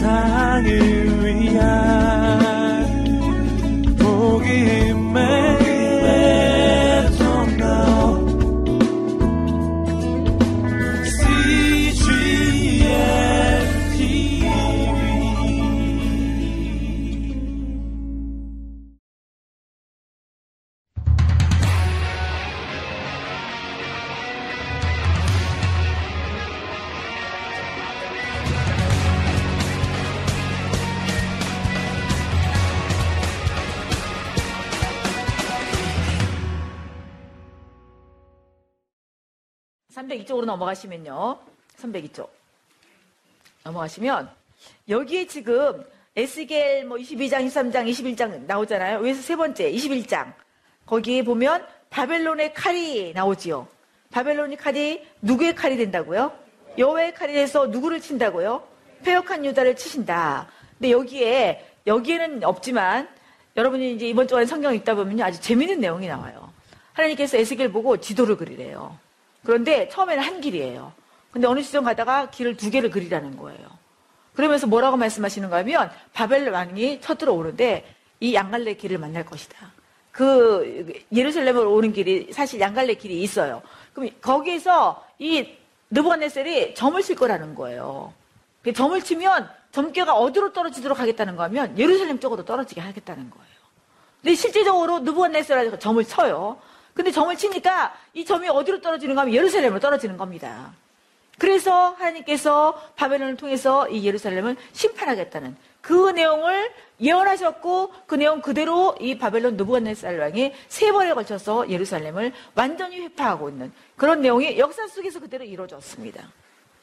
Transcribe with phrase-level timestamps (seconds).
[0.00, 1.89] 세상을 위한
[40.30, 41.38] 쪽으로 넘어가시면요.
[41.76, 42.28] 302쪽.
[43.64, 44.30] 넘어가시면
[44.88, 45.84] 여기에 지금
[46.16, 48.98] 에스겔 뭐 22장, 23장, 21장 나오잖아요.
[48.98, 50.32] 여기서 세 번째 21장.
[50.86, 53.66] 거기에 보면 바벨론의 칼이 나오지요.
[54.10, 56.32] 바벨론의 칼이 누구의 칼이 된다고요?
[56.78, 58.62] 여호와의 칼이 돼서 누구를 친다고요?
[59.04, 60.48] 폐역한 유다를 치신다.
[60.78, 63.08] 근데 여기에 여기에는 없지만
[63.56, 66.52] 여러분이 이제 이번 주간에 성경 읽다 보면 아주 재밌는 내용이 나와요.
[66.92, 68.96] 하나님께서 에스겔 보고 지도를 그리래요.
[69.44, 70.92] 그런데 처음에는 한 길이에요.
[71.30, 73.80] 근데 어느 시점 가다가 길을 두 개를 그리라는 거예요.
[74.34, 77.84] 그러면서 뭐라고 말씀하시는가 하면 바벨 왕이 쳐들어 오는데
[78.20, 79.72] 이 양갈래 길을 만날 것이다.
[80.12, 83.62] 그 예루살렘으로 오는 길이 사실 양갈래 길이 있어요.
[83.92, 85.48] 그럼 거기에서 이
[85.90, 88.12] 느부갓네셀이 점을 칠 거라는 거예요.
[88.62, 93.46] 그 점을 치면 점괘가 어디로 떨어지도록 하겠다는 거면 예루살렘 쪽으로 떨어지게 하겠다는 거예요.
[94.20, 96.58] 근데 실제적으로 느부갓네셀이 점을 쳐요.
[97.00, 100.70] 근데 점을 치니까 이 점이 어디로 떨어지는가 하면 예루살렘으로 떨어지는 겁니다.
[101.38, 109.56] 그래서 하나님께서 바벨론을 통해서 이 예루살렘을 심판하겠다는 그 내용을 예언하셨고 그 내용 그대로 이 바벨론
[109.56, 116.30] 누부갓네살 왕이 세 번에 걸쳐서 예루살렘을 완전히 회파하고 있는 그런 내용이 역사 속에서 그대로 이루어졌습니다.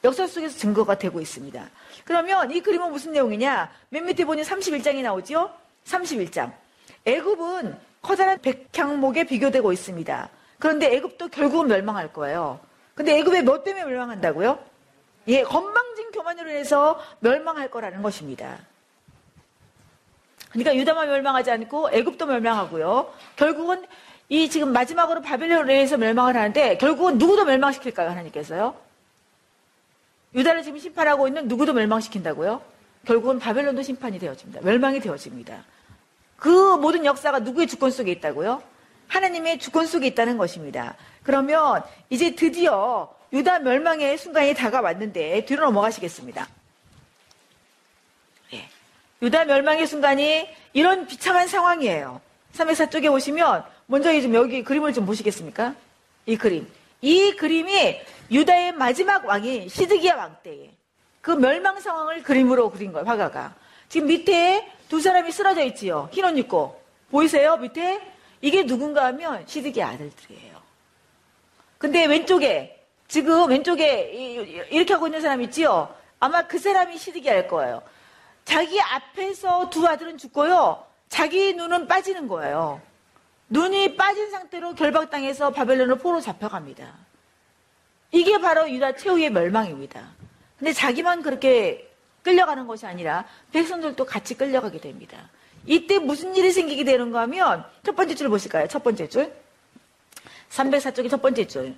[0.04, 1.70] 역사 속에서 증거가 되고 있습니다.
[2.06, 3.72] 그러면 이 그림은 무슨 내용이냐?
[3.90, 5.52] 맨 밑에 보니 31장이 나오죠?
[5.86, 6.52] 31장.
[7.06, 10.30] 애굽은 커다란 백향목에 비교되고 있습니다.
[10.60, 12.62] 그런데 애굽도 결국은 멸망할 거예요.
[12.96, 14.58] 근데 애굽에 뭐 때문에 멸망한다고요?
[15.28, 18.60] 예, 건방진 교만으로 인해서 멸망할 거라는 것입니다.
[20.52, 23.14] 그러니까 유다만 멸망하지 않고 애굽도 멸망하고요.
[23.36, 23.86] 결국은
[24.30, 28.10] 이 지금 마지막으로 바벨론에 의해서 멸망을 하는데 결국은 누구도 멸망시킬까요?
[28.10, 28.74] 하나님께서요?
[30.34, 32.62] 유다를 지금 심판하고 있는 누구도 멸망시킨다고요?
[33.06, 34.62] 결국은 바벨론도 심판이 되어집니다.
[34.62, 35.66] 멸망이 되어집니다.
[36.38, 38.64] 그 모든 역사가 누구의 주권 속에 있다고요?
[39.08, 40.96] 하나님의 주권 속에 있다는 것입니다.
[41.24, 46.48] 그러면 이제 드디어 유다 멸망의 순간이 다가왔는데 뒤로 넘어가시겠습니다.
[48.54, 48.70] 예.
[49.22, 52.22] 유다 멸망의 순간이 이런 비참한 상황이에요.
[52.54, 55.76] 3회사 쪽에 보시면 먼저 좀 여기 그림을 좀 보시겠습니까?
[56.26, 56.68] 이 그림.
[57.02, 58.00] 이 그림이
[58.32, 60.72] 유다의 마지막 왕이 시드기야 왕 때에
[61.22, 63.54] 그 멸망 상황을 그림으로 그린 거예요, 화가가.
[63.90, 66.10] 지금 밑에 두 사람이 쓰러져 있지요.
[66.12, 66.82] 흰 옷 입고.
[67.12, 67.58] 보이세요?
[67.58, 68.02] 밑에?
[68.42, 70.58] 이게 누군가 하면 시드기 아들들이에요.
[71.78, 75.94] 근데 왼쪽에, 지금 왼쪽에 이렇게 하고 있는 사람 있지요?
[76.20, 77.82] 아마 그 사람이 시드기 할 거예요.
[78.46, 80.84] 자기 앞에서 두 아들은 죽고요.
[81.10, 82.82] 자기 눈은 빠지는 거예요.
[83.50, 86.94] 눈이 빠진 상태로 결박당해서 바벨론으로 포로 잡혀갑니다.
[88.12, 90.02] 이게 바로 유다 최후의 멸망입니다.
[90.58, 91.87] 근데 자기만 그렇게
[92.28, 93.24] 끌려가는 것이 아니라
[93.54, 95.18] 백성들도 같이 끌려가게 됩니다.
[95.66, 98.68] 이때 무슨 일이 생기게 되는가 하면 첫 번째 줄 보실까요?
[98.68, 99.34] 첫 번째 줄.
[100.50, 101.74] 304쪽의 첫 번째 줄.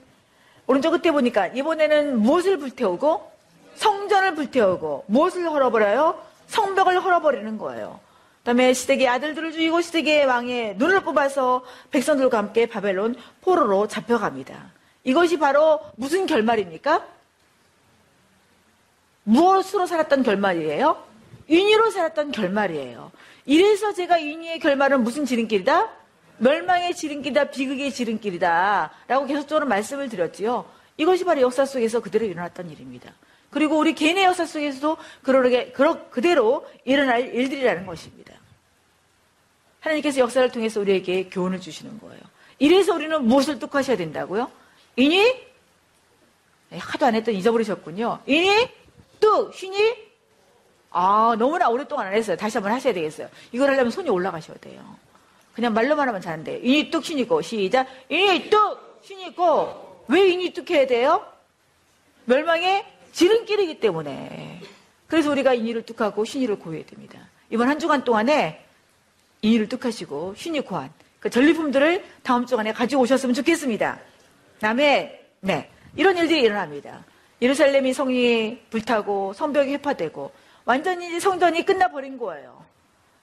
[0.66, 3.32] 오른쪽 끝에 보니까 이번에는 무엇을 불태우고
[3.76, 6.20] 성전을 불태우고 무엇을 헐어버려요?
[6.48, 8.00] 성벽을 헐어버리는 거예요.
[8.40, 14.72] 그다음에 시댁의 아들들을 죽이고 시댁의 왕의 눈을 뽑아서 백성들과 함께 바벨론 포로로 잡혀갑니다.
[15.04, 17.19] 이것이 바로 무슨 결말입니까?
[19.30, 21.04] 무엇으로 살았던 결말이에요?
[21.48, 23.12] 인위로 살았던 결말이에요.
[23.46, 25.90] 이래서 제가 인위의 결말은 무슨 지름길이다?
[26.40, 28.92] 멸망의 지름길이다, 비극의 지름길이다.
[29.08, 30.66] 라고 계속적으로 말씀을 드렸지요.
[30.98, 33.14] 이것이 바로 역사 속에서 그대로 일어났던 일입니다.
[33.52, 38.34] 그리고 우리 개인의 역사 속에서도 그러게, 그러, 그대로 일어날 일들이라는 것입니다.
[39.80, 42.22] 하나님께서 역사를 통해서 우리에게 교훈을 주시는 거예요.
[42.58, 44.52] 이래서 우리는 무엇을 뚝하셔야 된다고요?
[44.96, 45.50] 인위?
[46.70, 48.20] 네, 하도 안 했더니 잊어버리셨군요.
[48.26, 48.79] 인위?
[49.20, 50.10] 뚝, 휘니?
[50.92, 52.36] 아, 너무나 오랫동안 안 했어요.
[52.36, 53.28] 다시 한번 하셔야 되겠어요.
[53.52, 54.82] 이걸 하려면 손이 올라가셔야 돼요.
[55.54, 57.42] 그냥 말로만 하면 잘안 이니 뚝, 휘니고.
[57.42, 57.88] 시작.
[58.10, 60.06] 이니 뚝, 휘니고.
[60.08, 61.26] 왜 이니 뚝 해야 돼요?
[62.26, 64.62] 멸망의 지름길이기 때문에.
[65.08, 67.20] 그래서 우리가 이니를 뚝하고 휘니를 고해야 됩니다.
[67.50, 68.64] 이번 한 주간 동안에
[69.42, 70.92] 이니를 뚝하시고 휘니 고한.
[71.20, 74.00] 그 전리품들을 다음 주간에 가지고 오셨으면 좋겠습니다.
[74.62, 75.70] 다음에, 네.
[75.96, 77.04] 이런 일들이 일어납니다.
[77.42, 80.32] 예루살렘이 성이 불타고 성벽이 회파되고
[80.66, 82.64] 완전히 성전이 끝나버린 거예요.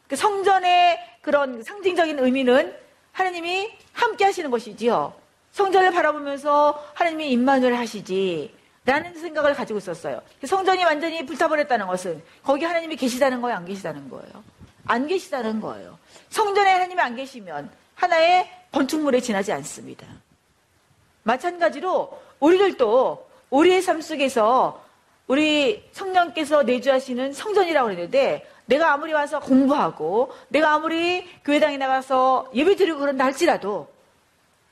[0.08, 2.74] 그 성전의 그런 상징적인 의미는
[3.12, 5.14] 하나님이 함께 하시는 것이지요.
[5.52, 8.54] 성전을 바라보면서 하나님이 임만을 하시지.
[8.84, 10.22] 라는 생각을 가지고 있었어요.
[10.44, 13.56] 성전이 완전히 불타버렸다는 것은 거기 하나님이 계시다는 거예요?
[13.56, 14.44] 안 계시다는 거예요?
[14.86, 15.98] 안 계시다는 거예요.
[16.30, 20.06] 성전에 하나님이 안 계시면 하나의 건축물에 지나지 않습니다.
[21.24, 24.84] 마찬가지로 우리들도 우리의 삶 속에서
[25.26, 32.98] 우리 성령께서 내주하시는 성전이라고 그랬는데 내가 아무리 와서 공부하고 내가 아무리 교회당에 나가서 예배 드리고
[32.98, 33.88] 그런다 할지라도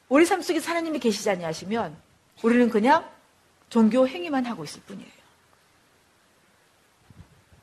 [0.09, 1.97] 우리 삶 속에 하나님이 계시지 않냐하시면
[2.43, 3.09] 우리는 그냥
[3.69, 5.11] 종교 행위만 하고 있을 뿐이에요.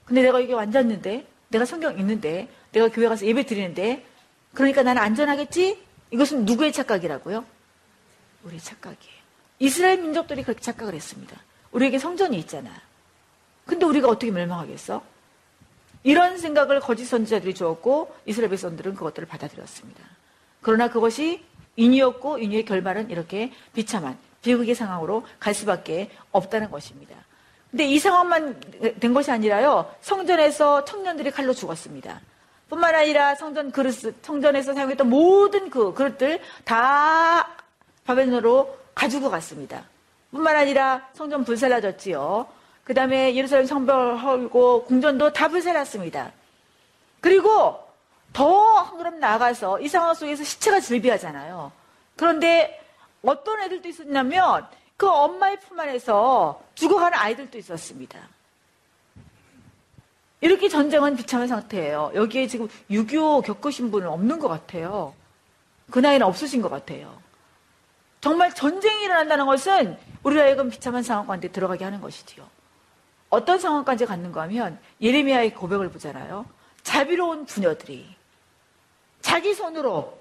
[0.06, 4.06] 근데 내가 이게 완졌는데 내가 성경 읽는데 내가 교회 가서 예배 드리는데
[4.54, 5.82] 그러니까 나는 안전하겠지?
[6.12, 7.46] 이것은 누구의 착각이라고요?
[8.44, 9.21] 우리의 착각이에요.
[9.62, 11.38] 이스라엘 민족들이 그렇게 착각을 했습니다.
[11.72, 12.72] 우리에게 성전이 있잖아.
[13.68, 15.04] 근데 우리가 어떻게 멸망하겠어?
[16.04, 20.04] 이런 생각을 거짓 선지자들이 주었고 이스라엘 백성들은 그것들을 받아들였습니다.
[20.62, 27.16] 그러나 그것이 인이었고 인이의 결말은 이렇게 비참한 비극의 상황으로 갈 수밖에 없다는 것입니다.
[27.70, 28.60] 근데 이 상황만
[29.00, 29.94] 된 것이 아니라요.
[30.02, 32.20] 성전에서 청년들이 칼로 죽었습니다.
[32.68, 33.94] 뿐만 아니라 성전 그릇,
[34.24, 37.56] 성전에서 사용했던 모든 그 그릇들 다
[38.06, 39.84] 바벨론으로 가지고 갔습니다.
[40.32, 42.48] 뿐만 아니라 성전 불살라졌지요.
[42.84, 46.32] 그 다음에 예루살렘 성벽을 헐고 궁전도 다 불살랐습니다.
[47.20, 47.88] 그리고
[48.34, 51.72] 더 그럼 나가서 이 상황 속에서 시체가 즐비하잖아요.
[52.16, 52.82] 그런데
[53.24, 54.68] 어떤 애들도 있었냐면
[54.98, 58.20] 그 엄마의 품 안에서 죽어가는 아이들도 있었습니다.
[60.42, 62.12] 이렇게 전쟁은 비참한 상태예요.
[62.16, 65.14] 여기에 지금 6.25 겪으신 분은 없는 것 같아요.
[65.92, 67.16] 그 나이는 없으신 것 같아요.
[68.22, 72.48] 정말 전쟁이 일어난다는 것은 우리가 하여금 비참한 상황 가운데 들어가게 하는 것이지요.
[73.30, 76.46] 어떤 상황까지 갔는가 하면 예레미야의 고백을 보잖아요.
[76.84, 78.16] 자비로운 부녀들이
[79.22, 80.20] 자기 손으로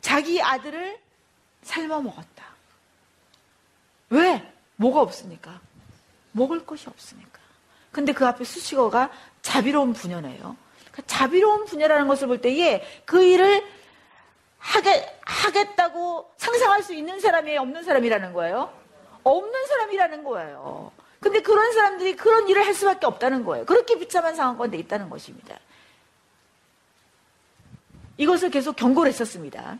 [0.00, 0.98] 자기 아들을
[1.62, 2.44] 삶아 먹었다.
[4.10, 4.52] 왜?
[4.76, 5.60] 뭐가 없으니까.
[6.32, 7.40] 먹을 것이 없으니까.
[7.90, 9.10] 근데 그 앞에 수식어가
[9.42, 10.56] 자비로운 부녀네요.
[10.92, 13.64] 그러니까 자비로운 부녀라는 것을 볼 때에 그 일을
[14.58, 18.72] 하게, 하겠다고 상상할 수 있는 사람이 없는 사람이라는 거예요.
[19.22, 20.92] 없는 사람이라는 거예요.
[21.20, 23.64] 근데 그런 사람들이 그런 일을 할 수밖에 없다는 거예요.
[23.64, 25.58] 그렇게 비참한 상황 가운데 있다는 것입니다.
[28.16, 29.78] 이것을 계속 경고를 했었습니다.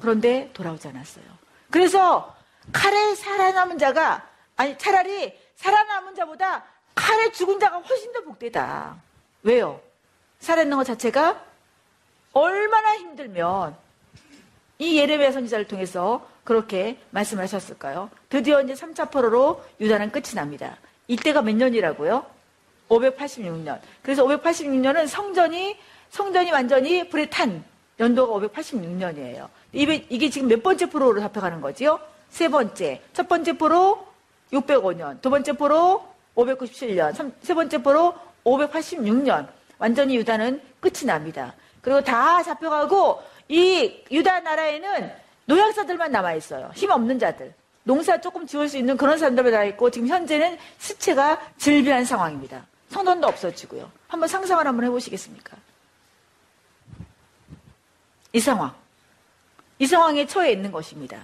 [0.00, 1.24] 그런데 돌아오지 않았어요.
[1.70, 2.36] 그래서
[2.72, 6.64] 칼에 살아남은 자가 아니 차라리 살아남은 자보다
[6.94, 8.96] 칼에 죽은 자가 훨씬 더 복되다.
[9.42, 9.80] 왜요?
[10.40, 11.44] 살아있는 것 자체가
[12.32, 13.76] 얼마나 힘들면
[14.82, 18.10] 이 예레미야 선지자를 통해서 그렇게 말씀하셨을까요?
[18.28, 20.76] 드디어 이제 3차 포로로 유다는 끝이 납니다.
[21.06, 22.26] 이때가 몇 년이라고요?
[22.88, 23.78] 586년.
[24.02, 25.76] 그래서 586년은 성전이
[26.10, 27.62] 성전이 완전히 불에 탄
[28.00, 29.48] 연도가 586년이에요.
[29.72, 32.00] 이게, 지금 몇 번째 포로로 잡혀가는 거지요?
[32.30, 33.00] 세 번째.
[33.12, 34.04] 첫 번째 포로
[34.52, 36.04] 605년, 두 번째 포로
[36.34, 38.14] 597년, 세 번째 포로
[38.44, 39.46] 586년.
[39.78, 41.54] 완전히 유다는 끝이 납니다.
[41.80, 45.12] 그리고 다 잡혀가고 이 유다 나라에는
[45.46, 46.70] 노약자들만 남아 있어요.
[46.74, 47.54] 힘 없는 자들.
[47.84, 52.66] 농사 조금 지을 수 있는 그런 사람들만 남아 있고 지금 현재는 시체가 질비한 상황입니다.
[52.90, 53.90] 성돈도 없어지고요.
[54.06, 55.56] 한번 상상을 한번 해보시겠습니까?
[58.32, 58.74] 이 상황.
[59.78, 61.20] 이 상황에 처해 있는 것입니다.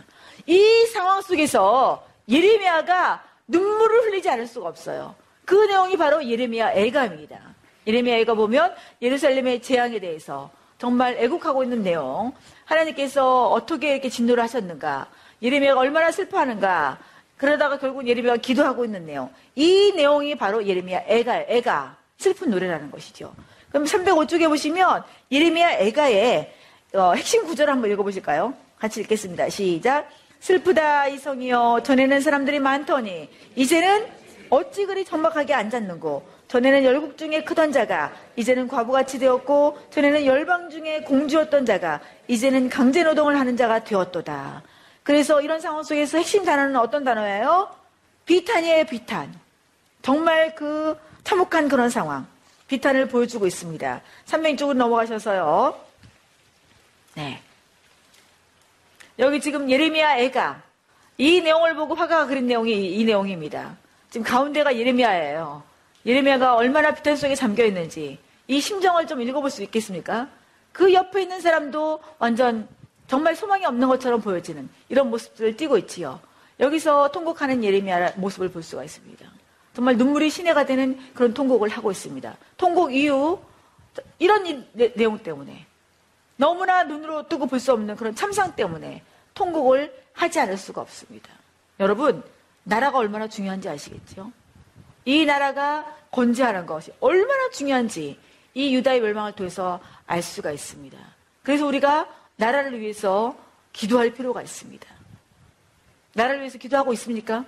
[0.46, 5.14] 이 상황 속에서 예레미야가 눈물을 흘리지 않을 수가 없어요.
[5.44, 7.38] 그 내용이 바로 예레미야 애감입니다.
[7.86, 12.32] 예레미야 애가 보면 예루살렘의 재앙에 대해서 정말 애국하고 있는 내용,
[12.64, 15.08] 하나님께서 어떻게 이렇게 진노를 하셨는가,
[15.42, 16.98] 예레미야가 얼마나 슬퍼하는가,
[17.36, 23.34] 그러다가 결국 예레미야가 기도하고 있는 내용, 이 내용이 바로 예레미야 애가, 애가 슬픈 노래라는 것이죠.
[23.70, 26.54] 그럼 305쪽에 보시면 예레미야 애가의
[26.94, 28.54] 어, 핵심 구절을 한번 읽어보실까요?
[28.78, 29.48] 같이 읽겠습니다.
[29.50, 30.08] 시작.
[30.40, 34.06] 슬프다 이 성이여 전에는 사람들이 많더니 이제는
[34.50, 41.02] 어찌 그리 정막하게 앉았는고 전에는 열국 중에 크던 자가 이제는 과부같이 되었고 전에는 열방 중에
[41.02, 44.62] 공주였던 자가 이제는 강제 노동을 하는 자가 되었도다.
[45.02, 47.68] 그래서 이런 상황 속에서 핵심 단어는 어떤 단어예요?
[48.24, 49.32] 비탄이에요, 비탄.
[50.02, 52.26] 정말 그 참혹한 그런 상황.
[52.68, 54.00] 비탄을 보여주고 있습니다.
[54.26, 55.78] 300 쪽으로 넘어가셔서요.
[57.14, 57.40] 네.
[59.18, 60.62] 여기 지금 예레미야 애가
[61.16, 63.76] 이 내용을 보고 화가가 그린 내용이 이 내용입니다.
[64.10, 65.67] 지금 가운데가 예레미야예요.
[66.08, 70.28] 예레미야가 얼마나 비탄 속에 잠겨 있는지 이 심정을 좀 읽어볼 수 있겠습니까?
[70.72, 72.66] 그 옆에 있는 사람도 완전
[73.06, 76.18] 정말 소망이 없는 것처럼 보여지는 이런 모습들을 띠고 있지요.
[76.60, 79.30] 여기서 통곡하는 예레미야 모습을 볼 수가 있습니다.
[79.74, 82.36] 정말 눈물이 시내가 되는 그런 통곡을 하고 있습니다.
[82.56, 83.40] 통곡 이후
[84.18, 85.66] 이런 내용 때문에
[86.36, 89.02] 너무나 눈으로 뜨고 볼 수 없는 그런 참상 때문에
[89.34, 91.28] 통곡을 하지 않을 수가 없습니다.
[91.80, 92.22] 여러분,
[92.64, 94.32] 나라가 얼마나 중요한지 아시겠죠?
[95.04, 98.18] 이 나라가 건재하는 것이 얼마나 중요한지
[98.54, 100.98] 이 유다의 멸망을 통해서 알 수가 있습니다.
[101.42, 103.36] 그래서 우리가 나라를 위해서
[103.72, 104.86] 기도할 필요가 있습니다.
[106.14, 107.44] 나라를 위해서 기도하고 있습니까?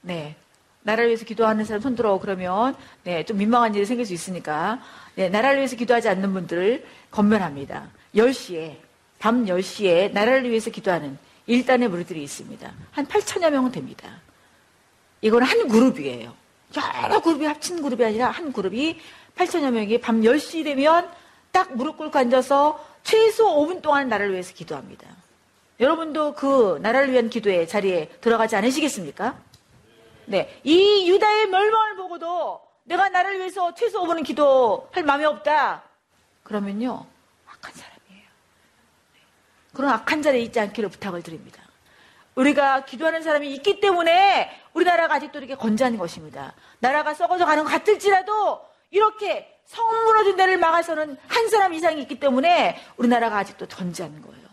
[0.00, 0.36] 네.
[0.82, 4.80] 나라를 위해서 기도하는 사람 손 들어 그러면 네, 좀 민망한 일이 생길 수 있으니까
[5.16, 7.88] 네, 나라를 위해서 기도하지 않는 분들을 건면합니다.
[8.14, 8.76] 10시에
[9.18, 12.72] 밤 10시에 나라를 위해서 기도하는 일단의 무리들이 있습니다.
[12.92, 14.20] 한 8천여 명은 됩니다.
[15.20, 16.34] 이건 한 그룹이에요.
[17.02, 19.00] 여러 그룹이 합친 그룹이 아니라 한 그룹이
[19.36, 21.10] 8천여 명이 밤 10시 되면
[21.50, 25.06] 딱 무릎 꿇고 앉아서 최소 5분 동안 나라를 위해서 기도합니다.
[25.78, 29.38] 여러분도 그 나라를 위한 기도의 자리에 들어가지 않으시겠습니까?
[30.26, 30.60] 네.
[30.64, 35.82] 이 유다의 멸망을 보고도 내가 나를 위해서 최소 5분은 기도할 마음이 없다.
[36.42, 37.06] 그러면요.
[37.46, 38.28] 악한 사람이에요.
[39.14, 39.20] 네.
[39.72, 41.62] 그런 악한 자리에 있지 않기를 부탁을 드립니다.
[42.36, 46.54] 우리가 기도하는 사람이 있기 때문에 우리나라가 아직도 이렇게 건재한 것입니다.
[46.78, 52.78] 나라가 썩어져 가는 것 같을지라도 이렇게 성 무너진 데를 막아서는 한 사람 이상이 있기 때문에
[52.98, 54.46] 우리나라가 아직도 건재한 거예요.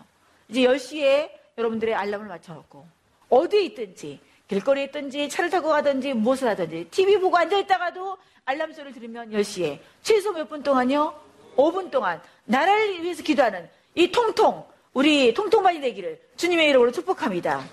[0.47, 2.87] 이제 10시에 여러분들의 알람을 맞춰놓고
[3.29, 9.29] 어디에 있든지 길거리에 있든지 차를 타고 가든지 무엇을 하든지 TV 보고 앉아있다가도 알람 소리를 들으면
[9.31, 11.13] 10시에 최소 몇 분 동안요?
[11.55, 17.63] 5분 동안 나라를 위해서 기도하는 이 통통 우리 통통만이 되기를 주님의 이름으로 축복합니다.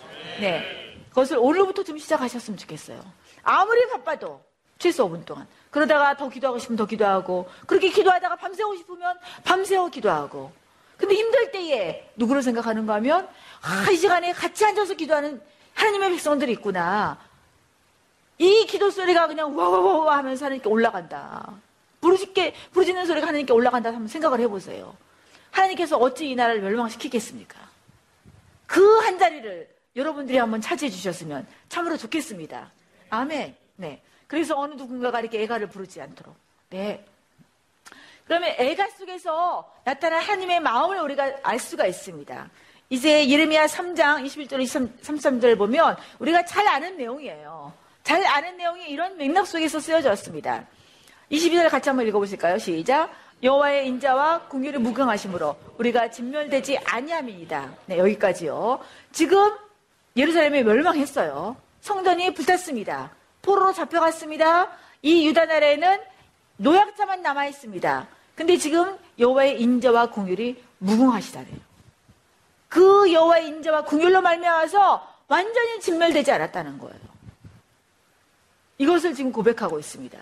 [0.41, 0.97] 네.
[1.11, 3.01] 그것을 오늘부터 좀 시작하셨으면 좋겠어요.
[3.43, 4.43] 아무리 바빠도
[4.79, 5.47] 최소 5분 동안.
[5.71, 10.53] 그러다가 더 기도하고 싶으면 더 기도하고 그렇게 기도하다가 밤새고 싶으면 밤새워 기도하고
[10.97, 13.29] 근데 힘들 때에 누구를 생각하는가 하면
[13.63, 15.41] 아, 이 시간에 같이 앉아서 기도하는
[15.75, 17.19] 하나님의 백성들이 있구나.
[18.39, 21.53] 이 기도 소리가 그냥 와와와 하면서 하나님께 올라간다.
[22.01, 24.97] 부르짖게 부르짖는 소리가 하나님께 올라간다 하면 생각을 해보세요.
[25.51, 27.59] 하나님께서 어찌 이 나라를 멸망시키겠습니까?
[28.67, 32.71] 그 한 자리를 여러분들이 한번 차지해 주셨으면 참으로 좋겠습니다.
[33.11, 33.57] 아멘.
[33.77, 34.01] 네.
[34.27, 36.37] 그래서 어느 누군가가 이렇게 애가를 부르지 않도록.
[36.71, 37.05] 네.
[38.27, 42.49] 그러면 애가 속에서 나타난 하나님의 마음을 우리가 알 수가 있습니다.
[42.91, 44.63] 이제 예레미야 3장 21절
[45.03, 47.73] 23절 보면 우리가 잘 아는 내용이에요.
[48.05, 50.67] 잘 아는 내용이 이런 맥락 속에서 쓰여졌습니다.
[51.33, 52.59] 22절 같이 한번 읽어보실까요?
[52.59, 53.11] 시작.
[53.43, 57.73] 여호와의 인자와 궁율이 무경하심으로 우리가 진멸되지 아니함이니다.
[57.87, 58.81] 네, 여기까지요.
[59.13, 59.57] 지금
[60.17, 61.57] 예루살렘이 멸망했어요.
[61.81, 63.11] 성전이 불탔습니다.
[63.41, 64.71] 포로로 잡혀갔습니다.
[65.03, 66.01] 이 유다 나라에는
[66.59, 68.07] 노약자만 남아 있습니다.
[68.35, 71.57] 근데 지금 여호와의 인자와 궁율이 무궁하시다래요.
[72.69, 77.01] 그 여호와의 인자와 궁율로 말미암아서 완전히 진멸되지 않았다는 거예요.
[78.77, 80.19] 이것을 지금 고백하고 있습니다.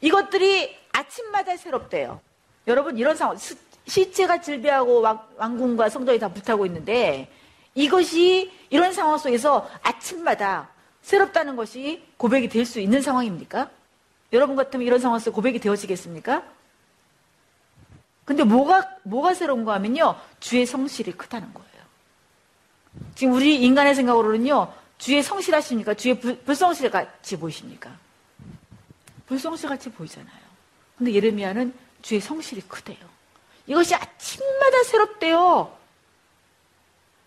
[0.00, 2.20] 이것들이 아침마다 새롭대요.
[2.66, 7.30] 여러분 이런 상황 시- 시체가 질비하고 왕- 왕궁과 성전이 다 불타고 있는데
[7.74, 10.68] 이것이 이런 상황 속에서 아침마다
[11.02, 13.70] 새롭다는 것이 고백이 될 수 있는 상황입니까?
[14.32, 16.44] 여러분 같으면 이런 상황 에서 고백이 되어지겠습니까?
[18.24, 21.70] 근데 뭐가 뭐가 새로운가 하면요 주의 성실이 크다는 거예요.
[23.14, 25.94] 지금 우리 인간의 생각으로는요 주의 성실하십니까?
[25.94, 27.90] 주의 불, 불성실 같이 보이십니까?
[29.26, 30.40] 불성실 같이 보이잖아요.
[30.98, 31.72] 근데 예레미야는
[32.02, 32.98] 주의 성실이 크대요.
[33.66, 35.76] 이것이 아침마다 새롭대요.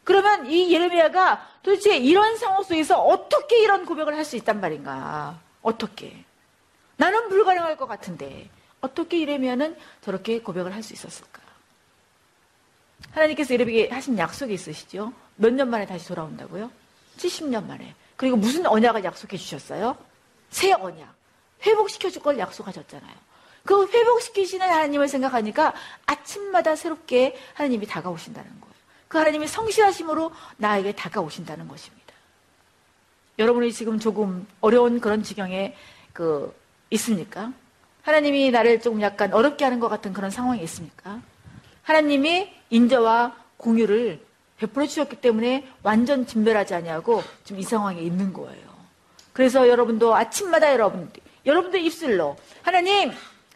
[0.03, 5.39] 그러면 이 예레미야가 도대체 이런 상황 속에서 어떻게 이런 고백을 할 수 있단 말인가?
[5.62, 6.25] 어떻게?
[6.98, 8.50] 나는 불가능할 것 같은데
[8.82, 11.42] 어떻게 예레미야는 저렇게 고백을 할 수 있었을까?
[13.12, 15.13] 하나님께서 예레미야에게 하신 약속이 있으시죠?
[15.36, 16.70] 몇 년 만에 다시 돌아온다고요?
[17.18, 17.96] 70년 만에.
[18.18, 19.98] 그리고 무슨 언약을 약속해 주셨어요?
[20.50, 21.13] 새 언약.
[21.65, 23.15] 회복시켜 줄 걸 약속하셨잖아요.
[23.65, 25.74] 그 회복시키시는 하나님을 생각하니까
[26.05, 28.74] 아침마다 새롭게 하나님이 다가오신다는 거예요.
[29.08, 32.03] 그 하나님이 성실하심으로 나에게 다가오신다는 것입니다.
[33.39, 35.75] 여러분이 지금 조금 어려운 그런 지경에
[36.12, 36.53] 그
[36.91, 37.51] 있습니까?
[38.03, 41.22] 하나님이 나를 조금 약간 어렵게 하는 것 같은 그런 상황이 있습니까?
[41.84, 44.20] 하나님이 인자와 공유를
[44.58, 48.74] 베풀어 주셨기 때문에 완전 진멸하지 아니하고 지금 이 상황에 있는 거예요.
[49.32, 51.12] 그래서 여러분도 아침마다 여러분
[51.46, 53.12] 여러분들 입술로 하나님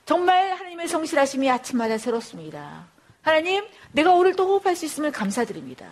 [0.07, 2.85] 정말 하나님의 성실하심이 아침마다 새롭습니다.
[3.21, 5.85] 하나님 내가 오늘 또 호흡할 수 있음을 감사드립니다.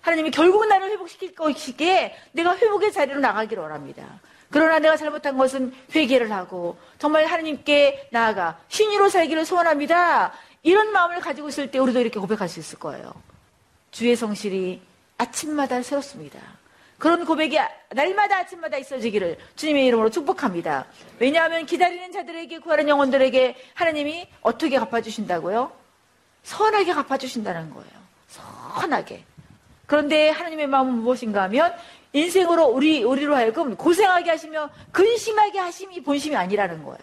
[0.00, 4.18] 하나님이 결국 나를 회복시킬 것이기에 내가 회복의 자리로 나가기를 원합니다.
[4.50, 10.32] 그러나 내가 잘못한 것은 회개를 하고 정말 하나님께 나아가 신의로 살기를 소원합니다.
[10.62, 13.12] 이런 마음을 가지고 있을 때 우리도 이렇게 고백할 수 있을 거예요.
[13.90, 14.80] 주의 성실이
[15.18, 16.40] 아침마다 새롭습니다.
[17.00, 20.84] 그런 고백이 날마다 아침마다 있어지기를 주님의 이름으로 축복합니다.
[21.18, 25.72] 왜냐하면 기다리는 자들에게 구하는 영혼들에게 하나님이 어떻게 갚아주신다고요?
[26.42, 27.90] 선하게 갚아주신다는 거예요.
[28.28, 29.24] 선하게.
[29.86, 31.74] 그런데 하나님의 마음은 무엇인가 하면
[32.12, 37.00] 인생으로 우리, 우리로 하여금 고생하게 하시며 근심하게 하심이 본심이 아니라는 거예요.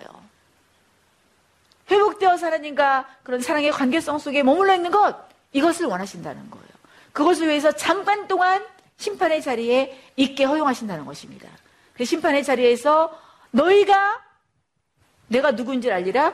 [1.89, 5.18] 회복되어 하나님과 그런 사랑의 관계성 속에 머물러 있는 것,
[5.54, 6.68] 이것을 원하신다는 거예요.
[7.13, 8.63] 그것을 위해서 잠깐 동안
[8.98, 11.48] 심판의 자리에 있게 허용하신다는 것입니다.
[11.94, 13.18] 그 심판의 자리에서
[13.51, 14.24] 너희가
[15.27, 16.34] 내가 누군지 알리라?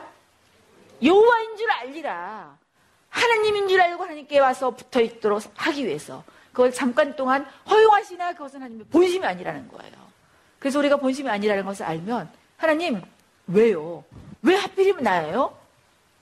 [1.02, 2.56] 여호와인 줄 알리라.
[3.10, 8.86] 하나님인 줄 알고 하나님께 와서 붙어 있도록 하기 위해서 그걸 잠깐 동안 허용하시나 그것은 하나님의
[8.86, 9.92] 본심이 아니라는 거예요.
[10.58, 13.02] 그래서 우리가 본심이 아니라는 것을 알면 하나님
[13.46, 14.04] 왜요?
[14.42, 15.56] 왜 하필이면 나예요?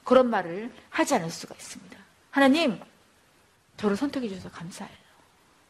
[0.04, 1.96] 그런 말을 하지 않을 수가 있습니다.
[2.30, 2.80] 하나님
[3.76, 5.01] 저를 선택해 주셔서 감사해요.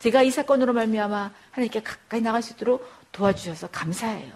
[0.03, 4.33] 제가 이 사건으로 말미암아 하나님께 가까이 나갈 수 있도록 도와주셔서 감사해요.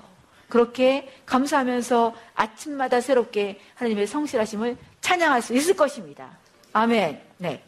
[0.49, 6.39] 그렇게 감사하면서 아침마다 새롭게 하나님의 성실하심을 찬양할 수 있을 것입니다.
[6.73, 7.21] 아멘.
[7.39, 7.65] 네.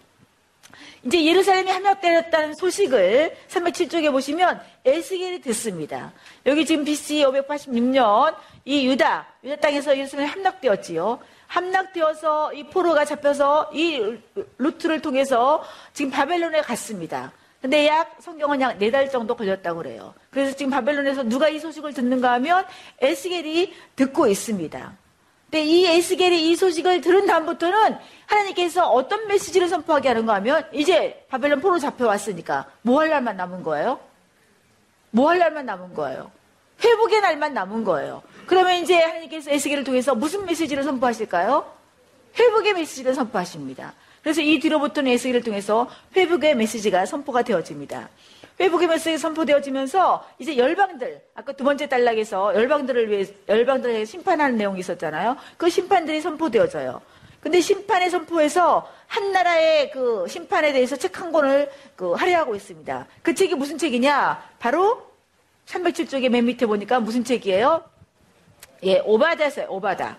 [1.03, 6.13] 이제 예루살렘이 함락되었다는 소식을 307쪽에 보시면 에스겔이 듣습니다.
[6.47, 11.19] 여기 지금 BC 586년 이 유다, 유다 땅에서 예루살렘이 함락되었지요.
[11.49, 14.19] 함락되어서 이 포로가 잡혀서 이
[14.59, 17.33] 루트를 통해서 지금 바벨론에 갔습니다.
[17.61, 20.15] 근데 약 성경은 약 네 달 정도 걸렸다고 그래요.
[20.31, 22.65] 그래서 지금 바벨론에서 누가 이 소식을 듣는가 하면
[23.01, 24.93] 에스겔이 듣고 있습니다.
[25.51, 27.97] 근데 이 에스겔이 이 소식을 들은 다음부터는
[28.27, 33.99] 하나님께서 어떤 메시지를 선포하게 하는가 하면 이제 바벨론 포로 잡혀왔으니까 뭐 할 날만 남은 거예요?
[35.11, 36.31] 뭐 할 날만 남은 거예요?
[36.85, 38.23] 회복의 날만 남은 거예요.
[38.47, 41.65] 그러면 이제 하나님께서 에스겔을 통해서 무슨 메시지를 선포하실까요?
[42.39, 43.95] 회복의 메시지를 선포하십니다.
[44.29, 48.11] 그래서 이 뒤로부터는 에스겔을 통해서 회복의 메시지가 선포가 되어집니다.
[48.61, 54.81] 회복의 메시지가 선포되어지면서 이제 열방들, 아까 두 번째 단락에서 열방들을 위해, 열방들을 위해 심판하는 내용이
[54.81, 55.39] 있었잖아요.
[55.57, 57.01] 그 심판들이 선포되어져요.
[57.41, 63.07] 근데 심판의 선포에서 한 나라의 그 심판에 대해서 책 한 권을 그 할애하고 있습니다.
[63.23, 64.43] 그 책이 무슨 책이냐?
[64.59, 65.07] 바로
[65.65, 67.83] 307쪽에 맨 밑에 보니까 무슨 책이에요?
[68.83, 70.19] 예, 오바다세요, 오바다.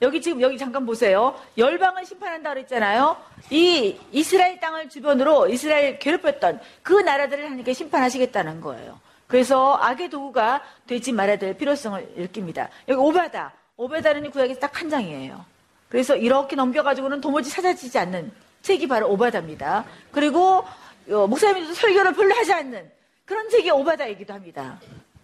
[0.00, 1.34] 여기 지금 여기 잠깐 보세요.
[1.56, 3.16] 열방을 심판한다 그랬잖아요.
[3.50, 9.00] 이 이스라엘 땅을 주변으로 이스라엘 괴롭혔던 그 나라들을 하나님께 심판하시겠다는 거예요.
[9.26, 12.68] 그래서 악의 도구가 되지 말아야 될 필요성을 느낍니다.
[12.86, 13.52] 여기 오바다.
[13.76, 15.44] 오바다는 구약에서 딱 한 장이에요.
[15.88, 18.30] 그래서 이렇게 넘겨가지고는 도무지 찾아지지 않는
[18.62, 19.84] 책이 바로 오바다입니다.
[20.12, 20.64] 그리고
[21.10, 22.88] 어, 목사님들도 설교를 별로 하지 않는
[23.24, 24.78] 그런 책이 오바다이기도 합니다.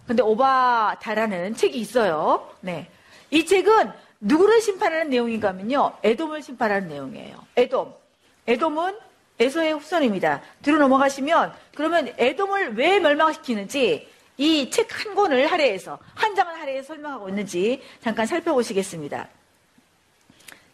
[0.06, 2.50] 근데 오바다라는 책이 있어요.
[2.60, 2.88] 네.
[3.30, 3.92] 이 책은
[4.24, 5.92] 누구를 심판하는 내용인가 하면요.
[6.02, 7.44] 에돔을 심판하는 내용이에요.
[7.56, 7.92] 에돔.
[8.46, 8.98] 에돔은
[9.38, 10.40] 에서의 후손입니다.
[10.62, 17.28] 뒤로 넘어가시면 그러면 에돔을 왜 멸망시키는지 이 책 한 권을 할애해서 한 장을 할애해서 설명하고
[17.28, 19.28] 있는지 잠깐 살펴보시겠습니다.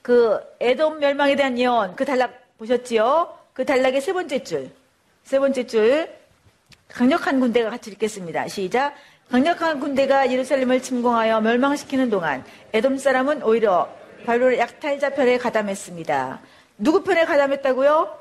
[0.03, 3.37] 그 에돔 멸망에 대한 예언 그 단락 보셨지요?
[3.53, 4.71] 그 단락의 세 번째 줄.
[5.25, 6.11] 세 번째 줄
[6.89, 8.49] 강력한 군대가 같이 읽겠습니다.
[8.49, 8.95] 시작.
[9.31, 13.88] 강력한 군대가 예루살렘을 침공하여 멸망시키는 동안 에돔 사람은 오히려
[14.27, 16.40] 바로 약탈자 편에 가담했습니다.
[16.79, 18.19] 누구 편에 가담했다고요?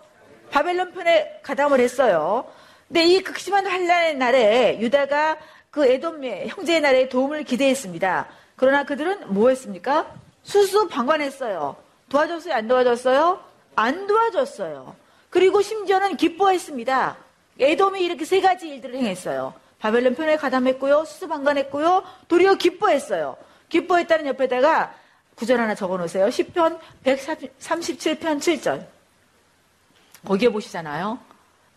[0.52, 2.46] 바벨론 편에 가담을 했어요.
[2.88, 5.38] 근데 이 극심한 환란의 날에 유다가
[5.72, 8.28] 그 에돔의 형제의 날에 도움을 기대했습니다.
[8.56, 10.14] 그러나 그들은 뭐 했습니까?
[10.44, 11.76] 수수방관했어요.
[12.10, 12.54] 도와줬어요?
[12.54, 13.40] 안 도와줬어요?
[13.76, 14.96] 안 도와줬어요.
[15.32, 17.18] 그리고 심지어는 기뻐했습니다.
[17.60, 19.56] 에돔이 이렇게 세 가지 일들을 행했어요.
[19.80, 21.06] 바벨론 편에 가담했고요.
[21.06, 22.04] 수수방관했고요.
[22.28, 23.38] 도리어 기뻐했어요.
[23.70, 24.94] 기뻐했다는 옆에다가
[25.36, 26.28] 구절 하나 적어 놓으세요.
[26.28, 28.86] 10편 137편 7절.
[30.26, 31.20] 거기에 보시잖아요.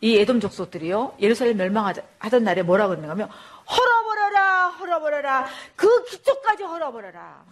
[0.01, 1.17] 이 에돔 족속들이요.
[1.21, 3.31] 예루살렘 멸망하던 날에 뭐라 그러는가 하면
[3.71, 7.45] 헐어버려라 헐어버려라 그 기초까지 헐어버려라.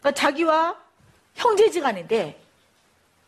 [0.00, 0.76] 그러니까 자기와
[1.34, 2.42] 형제지간인데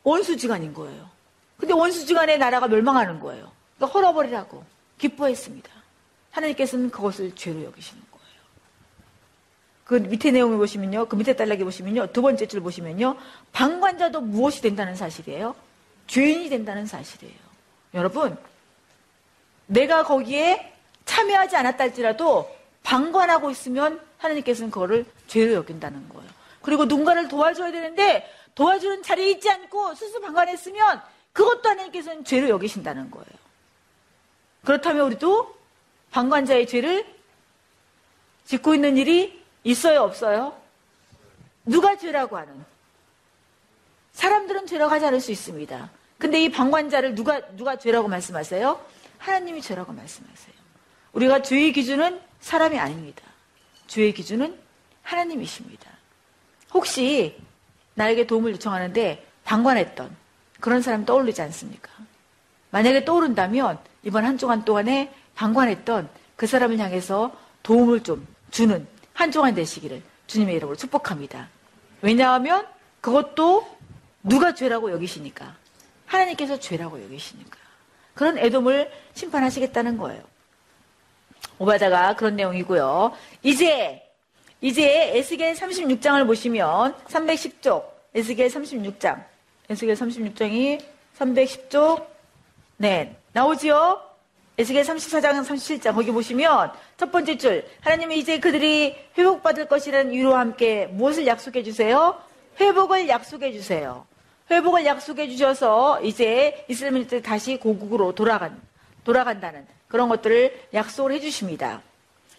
[0.02, 1.10] 원수지간인 거예요.
[1.58, 3.52] 근데 원수지간의 나라가 멸망하는 거예요.
[3.80, 4.62] 그러니까 헐어버리라고
[4.98, 5.70] 기뻐했습니다.
[6.32, 8.26] 하나님께서는 그것을 죄로 여기시는 거예요.
[9.84, 11.06] 그 밑에 내용을 보시면요.
[11.06, 12.08] 그 밑에 단락에 보시면요.
[12.08, 13.16] 두 번째 줄 보시면요.
[13.52, 15.56] 방관자도 무엇이 된다는 사실이에요?
[16.06, 17.34] 죄인이 된다는 사실이에요.
[17.94, 18.36] 여러분,
[19.66, 20.74] 내가 거기에
[21.06, 26.28] 참여하지 않았다 할지라도 방관하고 있으면 하나님께서는 그거를 죄로 여긴다는 거예요.
[26.60, 31.00] 그리고 누군가를 도와줘야 되는데 도와주는 자리에 있지 않고 스스로 방관했으면
[31.32, 33.39] 그것도 하나님께서는 죄로 여기신다는 거예요.
[34.64, 35.54] 그렇다면 우리도
[36.10, 37.06] 방관자의 죄를
[38.44, 40.60] 짓고 있는 일이 있어요, 없어요?
[41.64, 42.64] 누가 죄라고 하는?
[44.12, 45.90] 사람들은 죄라고 하지 않을 수 있습니다.
[46.18, 48.84] 근데 이 방관자를 누가 누가 죄라고 말씀하세요?
[49.18, 50.54] 하나님이 죄라고 말씀하세요.
[51.12, 53.22] 우리가 죄의 기준은 사람이 아닙니다.
[53.86, 54.58] 죄의 기준은
[55.02, 55.90] 하나님이십니다.
[56.72, 57.36] 혹시
[57.94, 60.16] 나에게 도움을 요청하는데 방관했던
[60.60, 61.90] 그런 사람 떠올리지 않습니까?
[62.70, 67.32] 만약에 떠오른다면 이번 한 주간 동안에 방관했던 그 사람을 향해서
[67.62, 71.48] 도움을 좀 주는 한 주간 되시기를 주님의 이름으로 축복합니다.
[72.00, 72.66] 왜냐하면
[73.00, 73.66] 그것도
[74.22, 75.54] 누가 죄라고 여기시니까
[76.06, 77.58] 하나님께서 죄라고 여기시니까
[78.14, 80.22] 그런 애돔을 심판하시겠다는 거예요.
[81.58, 83.12] 오바자가 그런 내용이고요.
[83.42, 84.02] 이제
[84.62, 87.84] 이제 에스겔 36장을 보시면 310쪽
[88.14, 89.24] 에스겔 36장
[89.68, 90.82] 에스겔 36장이
[91.18, 92.06] 310쪽
[92.76, 94.02] 네 나오지요.
[94.58, 100.86] 에스겔 34장 37장 거기 보시면 첫 번째 줄 하나님이 이제 그들이 회복받을 것이라는 위로와 함께
[100.86, 102.20] 무엇을 약속해 주세요?
[102.60, 104.06] 회복을 약속해 주세요.
[104.50, 108.60] 회복을 약속해 주셔서 이제 이스라엘들 다시 고국으로 돌아간
[109.04, 111.80] 돌아간다는 그런 것들을 약속을 해 주십니다.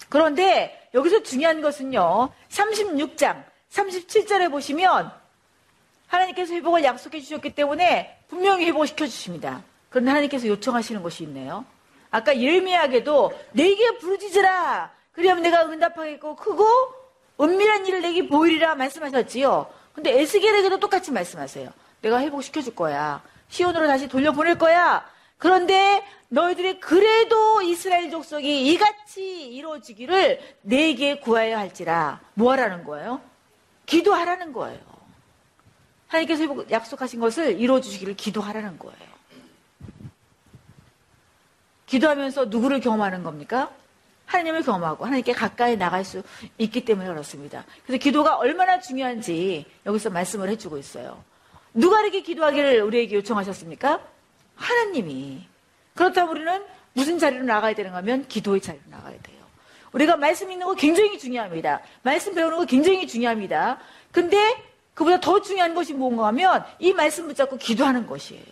[0.10, 2.30] 그런데 여기서 중요한 것은요.
[2.50, 5.12] 36장 37절에 보시면
[6.08, 9.64] 하나님께서 회복을 약속해 주셨기 때문에 분명히 회복을 시켜 주십니다.
[9.92, 11.66] 그런데 하나님께서 요청하시는 것이 있네요.
[12.10, 14.90] 아까 예레미야에게도 내게 부르짖으라.
[15.12, 16.66] 그러면 내가 응답하겠고 크고
[17.40, 19.68] 은밀한 일을 내게 보이리라 말씀하셨지요.
[19.94, 21.70] 근데 에스겔에게도 똑같이 말씀하세요.
[22.02, 23.22] 내가 회복시켜 줄 거야.
[23.50, 25.06] 시온으로 다시 돌려보낼 거야.
[25.38, 32.22] 그런데 너희들이 그래도 이스라엘 족속이 이같이 이루어지기를 내게 구하여야 할지라.
[32.34, 33.20] 뭐 하라는 거예요?
[33.88, 34.80] 기도하라는 거예요.
[36.08, 39.11] 하나님께서 약속하신 것을 이루어 주시기를 기도하라는 거예요.
[41.92, 43.70] 기도하면서 누구를 경험하는 겁니까?
[44.26, 46.24] 하나님을 경험하고 하나님께 가까이 나갈 수
[46.58, 47.66] 있기 때문에 그렇습니다.
[47.86, 51.22] 그래서 기도가 얼마나 중요한지 여기서 말씀을 해주고 있어요.
[51.74, 54.00] 누가 이렇게 기도하기를 우리에게 요청하셨습니까?
[54.56, 55.46] 하나님이.
[55.94, 59.42] 그렇다면 우리는 무슨 자리로 나가야 되는가 하면 기도의 자리로 나가야 돼요.
[59.92, 61.82] 우리가 말씀 읽는 거 굉장히 중요합니다.
[62.04, 63.80] 말씀 배우는 거 굉장히 중요합니다.
[64.14, 64.38] 근데
[64.94, 68.46] 그보다 더 중요한 것이 뭔가 하면 이 말씀 붙잡고 기도하는 것이에요.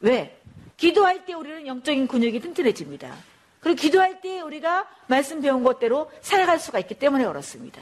[0.00, 0.38] 왜?
[0.76, 3.14] 기도할 때 우리는 영적인 근육이 튼튼해집니다.
[3.60, 7.80] 그리고 기도할 때 우리가 말씀 배운 것대로 살아갈 수가 있기 때문에 그렇습니다.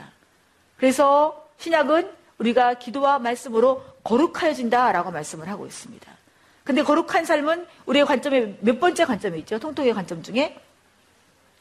[0.77, 6.13] 그래서 신약은 우리가 기도와 말씀으로 거룩하여진다라고 말씀을 하고 있습니다.
[6.65, 9.59] 근데 거룩한 삶은 우리의 관점에 몇 번째 관점이 있죠?
[9.59, 10.57] 통통의 관점 중에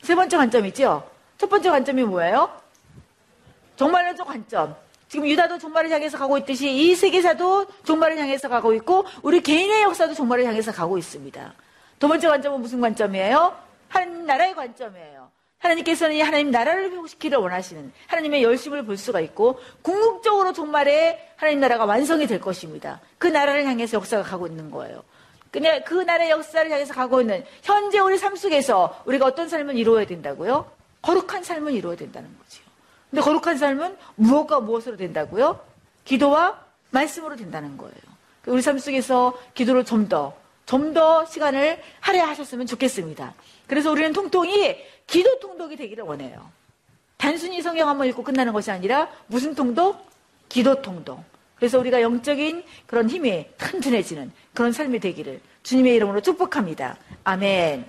[0.02, 1.10] 세 번째 관점이 있죠?
[1.38, 2.62] 첫 번째 관점이 뭐예요?
[3.76, 4.76] 종말론적 관점.
[5.12, 10.14] 지금 유다도 종말을 향해서 가고 있듯이 이 세계사도 종말을 향해서 가고 있고 우리 개인의 역사도
[10.14, 11.54] 종말을 향해서 가고 있습니다.
[12.00, 13.54] 두 번째 관점은 무슨 관점이에요?
[13.90, 15.30] 하나님 나라의 관점이에요.
[15.58, 21.84] 하나님께서는 이 하나님 나라를 회복시키를 원하시는 하나님의 열심을 볼 수가 있고 궁극적으로 종말에 하나님 나라가
[21.84, 23.02] 완성이 될 것입니다.
[23.18, 25.04] 그 나라를 향해서 역사가 가고 있는 거예요.
[25.52, 30.06] 그냥 그 나라의 역사를 향해서 가고 있는 현재 우리 삶 속에서 우리가 어떤 삶을 이루어야
[30.06, 30.72] 된다고요?
[31.02, 32.71] 거룩한 삶을 이루어야 된다는 거지요.
[33.12, 35.60] 근데 거룩한 삶은 무엇과 무엇으로 된다고요?
[36.06, 36.60] 기도와
[36.92, 37.94] 말씀으로 된다는 거예요.
[38.48, 40.34] 우리 삶 속에서 기도를 좀 더,
[40.66, 43.34] 좀 더 시간을 할애하셨으면 좋겠습니다.
[43.68, 46.50] 그래서 우리는 통통이 기도 통독이 되기를 원해요.
[47.18, 50.10] 단순히 성경 한번 읽고 끝나는 것이 아니라 무슨 통독?
[50.50, 51.24] 기도 통독.
[51.56, 56.98] 그래서 우리가 영적인 그런 힘이 튼튼해지는 그런 삶이 되기를 주님의 이름으로 축복합니다.
[57.24, 57.86] 아멘.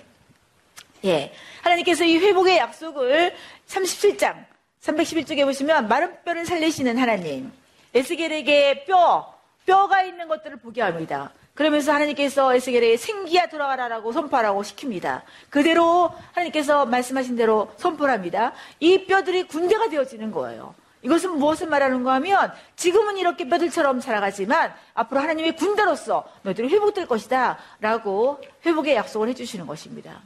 [1.05, 1.33] 예.
[1.63, 3.33] 하나님께서 이 회복의 약속을
[3.67, 4.52] 37장
[4.83, 7.51] 311쪽에 보시면 마른 뼈를 살리시는 하나님.
[7.93, 9.33] 에스겔에게 뼈,
[9.65, 11.31] 뼈가 있는 것들을 보게 합니다.
[11.53, 15.21] 그러면서 하나님께서 에스겔에게 생기야 돌아가라라고 선포하라고 시킵니다.
[15.49, 18.53] 그대로 하나님께서 말씀하신 대로 선포를 합니다.
[18.79, 20.75] 이 뼈들이 군대가 되어지는 거예요.
[21.03, 28.41] 이것은 무엇을 말하는가 하면 지금은 이렇게 뼈들처럼 살아가지만 앞으로 하나님의 군대로서 너희들이 회복될 것이다 라고
[28.65, 30.21] 회복의 약속을 해주시는 것입니다.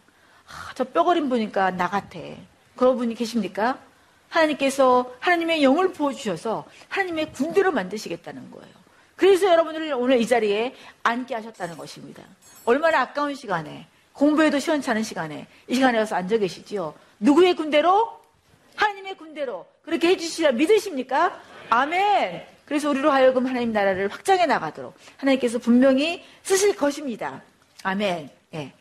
[0.48, 2.20] 아, 저 뼈거림 보니까 나 같아.
[2.76, 3.80] 그런 분이 계십니까?
[4.30, 8.76] 하나님께서 하나님의 영을 부어주셔서 하나님의 군대로 만드시겠다는 거예요.
[9.16, 12.24] 그래서 여러분들을 오늘 이 자리에 앉게 하셨다는 것입니다.
[12.66, 16.94] 얼마나 아까운 시간에, 공부해도 시원찮은 시간에, 이 시간에 와서 앉아 계시지요.
[17.20, 18.20] 누구의 군대로?
[18.76, 19.66] 하나님의 군대로.
[19.84, 21.42] 그렇게 해주시라 믿으십니까?
[21.70, 22.46] 아멘.
[22.66, 27.42] 그래서 우리로 하여금 하나님 나라를 확장해 나가도록 하나님께서 분명히 쓰실 것입니다.
[27.84, 28.30] 아멘.
[28.54, 28.74] 예.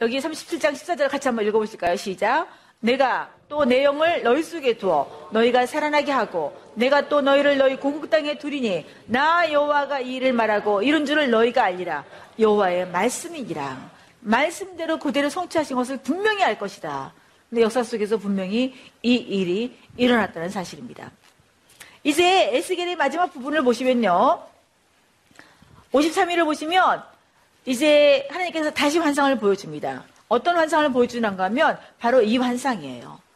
[0.00, 1.96] 여기 37장 14절 같이 한번 읽어보실까요?
[1.96, 2.48] 시작.
[2.80, 8.10] 내가 또 내 영을 너희 속에 두어 너희가 살아나게 하고 내가 또 너희를 너희 고국
[8.10, 12.04] 땅에 두리니 나 여호와가 이 일을 말하고 이런 줄을 너희가 알리라
[12.38, 17.14] 여호와의 말씀이니라 말씀대로 그대로 성취하신 것을 분명히 알 것이다.
[17.48, 21.10] 근데 역사 속에서 분명히 이 일이 일어났다는 사실입니다.
[22.04, 24.42] 이제 에스겔의 마지막 부분을 보시면요.
[25.92, 27.02] 53일을 보시면
[27.64, 30.04] 이제 하나님께서 다시 환상을 보여줍니다.
[30.28, 33.27] 어떤 환상을 보여주는가 하면 바로 이 환상이에요.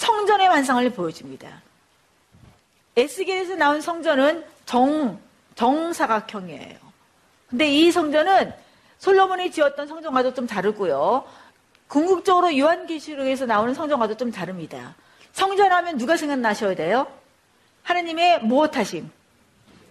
[0.00, 1.60] 성전의 환상을 보여줍니다.
[2.96, 5.20] 에스겔에서 나온 성전은 정,
[5.56, 6.78] 정사각형이에요.
[7.50, 8.54] 근데 이 성전은
[8.98, 11.24] 솔로몬이 지었던 성전과도 좀 다르고요.
[11.86, 14.94] 궁극적으로 요한계시록에서 나오는 성전과도 좀 다릅니다.
[15.32, 17.06] 성전하면 누가 생각나셔야 돼요?
[17.82, 19.10] 하나님의 무엇하심,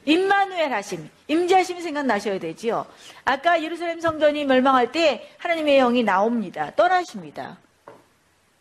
[0.05, 2.87] 임마누엘 하심, 임재하심이 생각나셔야 되지요.
[3.25, 6.71] 아까 예루살렘 성전이 멸망할 때 하나님의 영이 나옵니다.
[6.75, 7.57] 떠나십니다.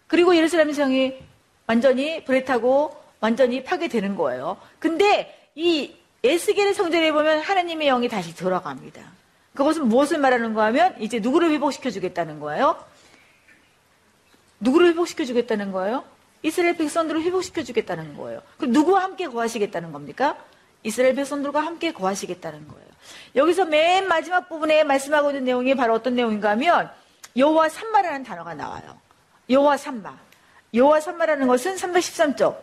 [0.09, 1.28] 그리고 예루살렘 성이
[1.69, 4.57] 완전히 불에 타고 완전히 파괴되는 거예요.
[4.79, 9.03] 근데 이 에스겔의 성전에 보면 하나님의 영이 다시 들어갑니다.
[9.55, 12.83] 그것은 무엇을 말하는 거 하면 이제 누구를 회복시켜 주겠다는 거예요?
[14.61, 16.05] 누구를 회복시켜 주겠다는 거예요?
[16.43, 18.41] 이스라엘 백성들을 회복시켜 주겠다는 거예요.
[18.57, 20.37] 그럼 누구와 함께 거하시겠다는 겁니까?
[20.85, 22.89] 이스라엘 백성들과 함께 거하시겠다는 거예요.
[23.37, 26.91] 여기서 맨 마지막 부분에 말씀하고 있는 내용이 바로 어떤 내용인가 하면
[27.37, 28.99] 여호와 산마라는 단어가 나와요.
[29.51, 30.28] 여호와 산마.
[30.75, 32.57] 여호와 산마라는 것은 313쪽.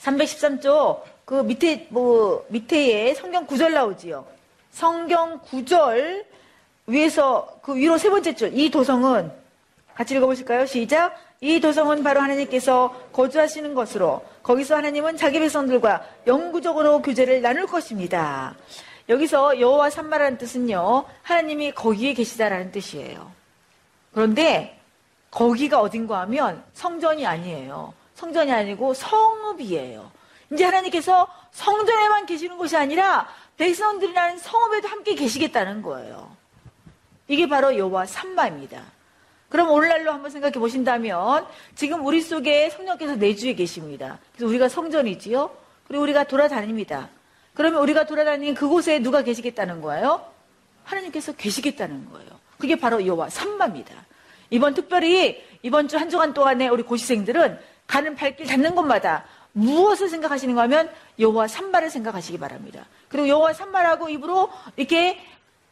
[0.00, 4.26] 313쪽 그 밑에 뭐 밑에에 성경 구절 나오지요.
[4.70, 6.26] 성경 구절
[6.86, 9.30] 위에서 그 위로 세 번째 줄 이 도성은
[9.94, 10.66] 같이 읽어보실까요?
[10.66, 11.16] 시작.
[11.40, 18.54] 이 도성은 바로 하나님께서 거주하시는 것으로 거기서 하나님은 자기 백성들과 영구적으로 교제를 나눌 것입니다.
[19.08, 21.04] 여기서 여호와 산마라는 뜻은요.
[21.22, 23.30] 하나님이 거기에 계시다라는 뜻이에요.
[24.12, 24.73] 그런데
[25.34, 27.92] 거기가 어딘가 하면 성전이 아니에요.
[28.14, 30.10] 성전이 아니고 성읍이에요.
[30.52, 36.34] 이제 하나님께서 성전에만 계시는 것이 아니라 백성들이라는 성읍에도 함께 계시겠다는 거예요.
[37.26, 38.80] 이게 바로 여호와 산마입니다.
[39.48, 44.18] 그럼 오늘날로 한번 생각해 보신다면 지금 우리 속에 성령께서 내주에 계십니다.
[44.32, 45.50] 그래서 우리가 성전이지요.
[45.88, 47.08] 그리고 우리가 돌아다닙니다.
[47.54, 50.24] 그러면 우리가 돌아다니는 그곳에 누가 계시겠다는 거예요?
[50.84, 52.30] 하나님께서 계시겠다는 거예요.
[52.58, 53.94] 그게 바로 여호와 산마입니다.
[54.50, 60.62] 이번 특별히 이번 주 한 주간 동안에 우리 고시생들은 가는 발길 닿는 곳마다 무엇을 생각하시는가
[60.62, 62.86] 하면 여호와 산마를 생각하시기 바랍니다.
[63.08, 65.20] 그리고 여호와 산마라고 입으로 이렇게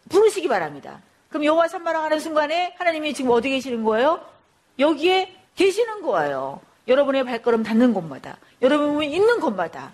[0.08, 1.00] 부르시기 바랍니다.
[1.28, 4.24] 그럼 여호와 산마라 하는 순간에 하나님이 지금 어디 계시는 거예요?
[4.78, 6.60] 여기에 계시는 거예요.
[6.88, 9.92] 여러분의 발걸음 닿는 곳마다, 여러분이 있는 곳마다.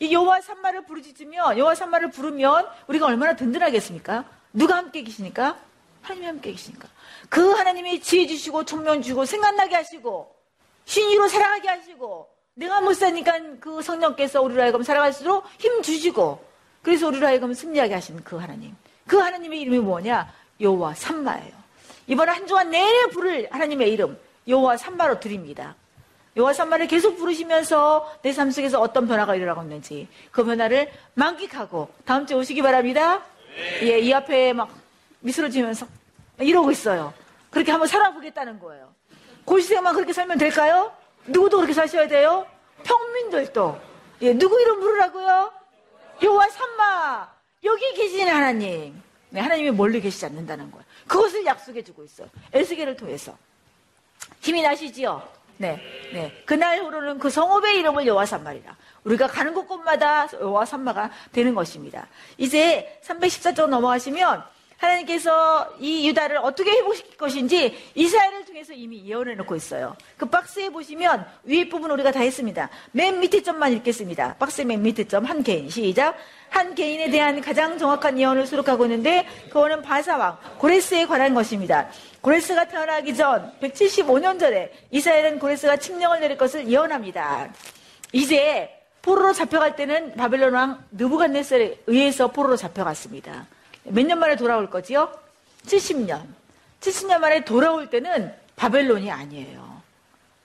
[0.00, 4.24] 이 여호와 산마를 부르짖으며 여호와 산마를 부르면 우리가 얼마나 든든하겠습니까?
[4.52, 5.56] 누가 함께 계시니까?
[6.02, 6.88] 하나님이 함께 계시니까.
[7.28, 10.34] 그 하나님이 지혜 주시고 총명 주고 생각나게 하시고
[10.84, 16.44] 신의로 살아가게 하시고 내가 못 사니까 그 성령께서 우리로 하여금 살아갈수록 힘 주시고
[16.82, 18.74] 그래서 우리로 하여금 승리하게 하신 그 하나님.
[19.06, 20.32] 그 하나님의 이름이 뭐냐?
[20.60, 21.52] 여호와 산마예요.
[22.08, 25.76] 이번 한 주간 내내 부를 하나님의 이름 여호와 산마로 드립니다.
[26.36, 32.26] 여호와 산마를 계속 부르시면서 내 삶 속에서 어떤 변화가 일어나고 있는지 그 변화를 만끽하고 다음
[32.26, 33.22] 주에 오시기 바랍니다.
[33.82, 34.81] 예, 이 앞에 막
[35.22, 35.86] 미소를 지으면서
[36.38, 37.12] 이러고 있어요.
[37.50, 38.94] 그렇게 한번 살아보겠다는 거예요.
[39.44, 40.92] 고시생만 그렇게 살면 될까요?
[41.26, 42.46] 누구도 그렇게 사셔야 돼요?
[42.84, 43.80] 평민들도.
[44.22, 45.52] 예, 누구 이름 부르라고요?
[46.22, 47.32] 여호와 산마.
[47.64, 49.00] 여기 계시는 하나님.
[49.30, 50.84] 네, 하나님이 멀리 계시지 않는다는 거예요.
[51.06, 52.28] 그것을 약속해 주고 있어요.
[52.52, 53.36] 에스겔을 통해서.
[54.40, 55.26] 힘이 나시지요?
[55.58, 55.80] 네,
[56.12, 56.42] 네.
[56.44, 58.76] 그날 후로는 그 성읍의 이름을 여호와 산마리라.
[59.04, 62.06] 우리가 가는 곳곳마다 여호와 산마가 되는 것입니다.
[62.36, 64.44] 이제 314쪽 넘어가시면
[64.82, 69.96] 하나님께서 이 유다를 어떻게 회복시킬 것인지 이스라엘을 통해서 이미 예언해 놓고 있어요.
[70.16, 72.68] 그 박스에 보시면 위에 부분 우리가 다 했습니다.
[72.90, 74.36] 맨 밑에 점만 읽겠습니다.
[74.38, 76.16] 박스 맨 밑에 점 한 개인 시작.
[76.48, 81.88] 한 개인에 대한 가장 정확한 예언을 수록하고 있는데 그거는 바사왕 고레스에 관한 것입니다.
[82.20, 87.50] 고레스가 태어나기 전 175년 전에 이스라엘은 고레스가 칙령을 내릴 것을 예언합니다.
[88.12, 88.68] 이제
[89.00, 93.46] 포로로 잡혀갈 때는 바벨론 왕 느부갓네살에 의해서 포로로 잡혀갔습니다.
[93.84, 95.12] 몇 년 만에 돌아올 거지요?
[95.66, 96.22] 70년.
[96.80, 99.82] 70년 만에 돌아올 때는 바벨론이 아니에요.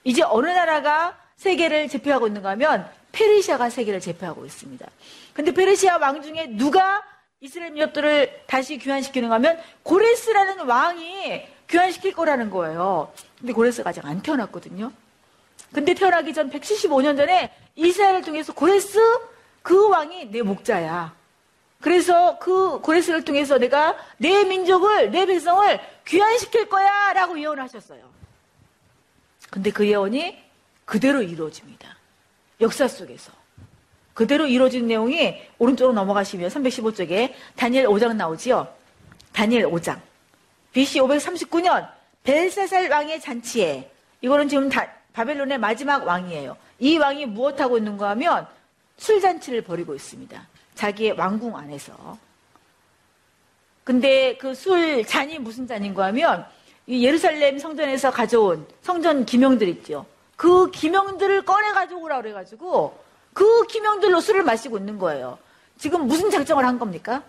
[0.03, 4.87] 이제 어느 나라가 세계를 제패하고 있는가 하면 페르시아가 세계를 제패하고 있습니다.
[5.33, 7.03] 근데 페르시아 왕 중에 누가
[7.39, 13.11] 이스라엘 민족들을 다시 귀환시키는가 하면 고레스라는 왕이 귀환시킬 거라는 거예요.
[13.39, 14.91] 근데 고레스가 아직 안 태어났거든요.
[15.73, 18.99] 근데 태어나기 전 175년 전에 이스라엘을 통해서 고레스
[19.61, 21.13] 그 왕이 내 목자야.
[21.81, 28.01] 그래서 그 고레스를 통해서 내가 내 민족을, 내 백성을 귀환시킬 거야 라고 예언하셨어요.
[29.49, 30.37] 근데 그 예언이
[30.85, 31.95] 그대로 이루어집니다.
[32.61, 33.31] 역사 속에서.
[34.13, 38.67] 그대로 이루어진 내용이 오른쪽으로 넘어가시면 315쪽에 다니엘 5장 나오지요.
[39.31, 39.99] 다니엘 5장.
[40.73, 41.87] BC 539년
[42.23, 46.57] 벨사살 왕의 잔치에 이거는 지금 다, 바벨론의 마지막 왕이에요.
[46.79, 48.47] 이 왕이 무엇하고 있는가 하면
[48.97, 50.47] 술잔치를 벌이고 있습니다.
[50.77, 52.17] 자기의 왕궁 안에서.
[53.83, 56.45] 근데 그 술 잔이 무슨 잔인가 하면
[56.85, 60.05] 이 예루살렘 성전에서 가져온 성전 기명들 있죠.
[60.35, 62.97] 그 기명들을 꺼내 가지고 라 그래가지고
[63.33, 65.37] 그 기명들로 술을 마시고 있는 거예요.
[65.77, 67.23] 지금 무슨 작정을 한 겁니까?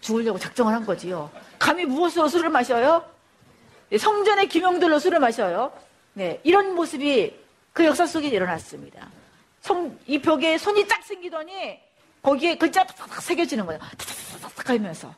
[0.00, 1.30] 죽으려고 작정을 한 거지요.
[1.58, 3.04] 감히 무엇으로 술을 마셔요?
[3.90, 5.72] 네, 성전의 기명들로 술을 마셔요.
[6.14, 7.34] 네, 이런 모습이
[7.72, 9.08] 그 역사 속에 일어났습니다.
[9.62, 11.80] 성, 이 벽에 손이 딱 생기더니
[12.20, 13.80] 거기에 글자가 탁탁 새겨지는 거예요.
[13.80, 15.14] 탁탁탁탁 하면서.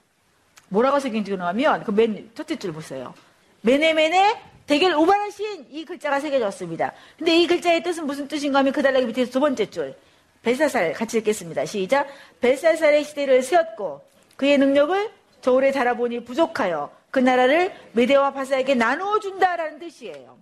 [0.68, 3.14] 뭐라고 새겨지는 하면 그 맨 첫째 줄 보세요.
[3.62, 6.92] 메네메네 대결 오바라신 이 글자가 새겨졌습니다.
[7.18, 9.94] 근데 이 글자의 뜻은 무슨 뜻인가 하면 그 달라기 밑에서 두 번째 줄.
[10.42, 11.64] 벨사살 같이 읽겠습니다.
[11.64, 12.06] 시작.
[12.40, 14.02] 벨사살의 시대를 세웠고
[14.36, 20.36] 그의 능력을 저울에 달아보니 부족하여 그 나라를 메대와 바사에게 나누어 준다라는 뜻이에요.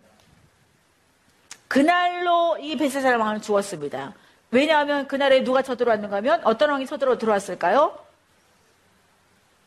[1.72, 4.12] 그날로 이 벨사살 왕을 주었습니다.
[4.50, 7.98] 왜냐하면 그날에 누가 쳐들어왔는가 하면 어떤 왕이 쳐들어 들어왔을까요?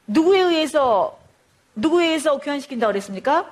[0.06, 1.18] 누구에 의해서
[1.74, 3.52] 누구에 의해서 교환시킨다고 그랬습니까?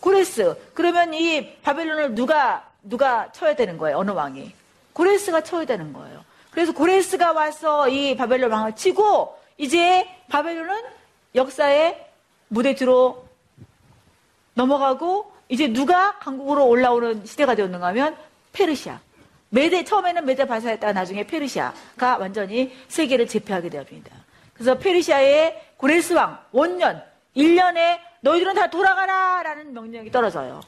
[0.00, 0.58] 고레스.
[0.74, 3.96] 그러면 이 바벨론을 누가 누가 쳐야 되는 거예요?
[3.96, 4.52] 어느 왕이?
[4.92, 6.22] 고레스가 쳐야 되는 거예요.
[6.50, 10.82] 그래서 고레스가 와서 이 바벨론 왕을 치고 이제 바벨론은
[11.34, 12.06] 역사의
[12.48, 13.26] 무대 뒤로
[14.52, 18.16] 넘어가고 이제 누가 강국으로 올라오는 시대가 되었는가 하면
[18.52, 19.00] 페르시아.
[19.48, 24.10] 메대 처음에는 메대 바사였다가 나중에 페르시아가 완전히 세계를 제패하게 되었습니다.
[24.54, 27.02] 그래서 페르시아의 고레스 왕 원년
[27.36, 30.60] 1년에 너희들은 다 돌아가라라는 명령이 떨어져요.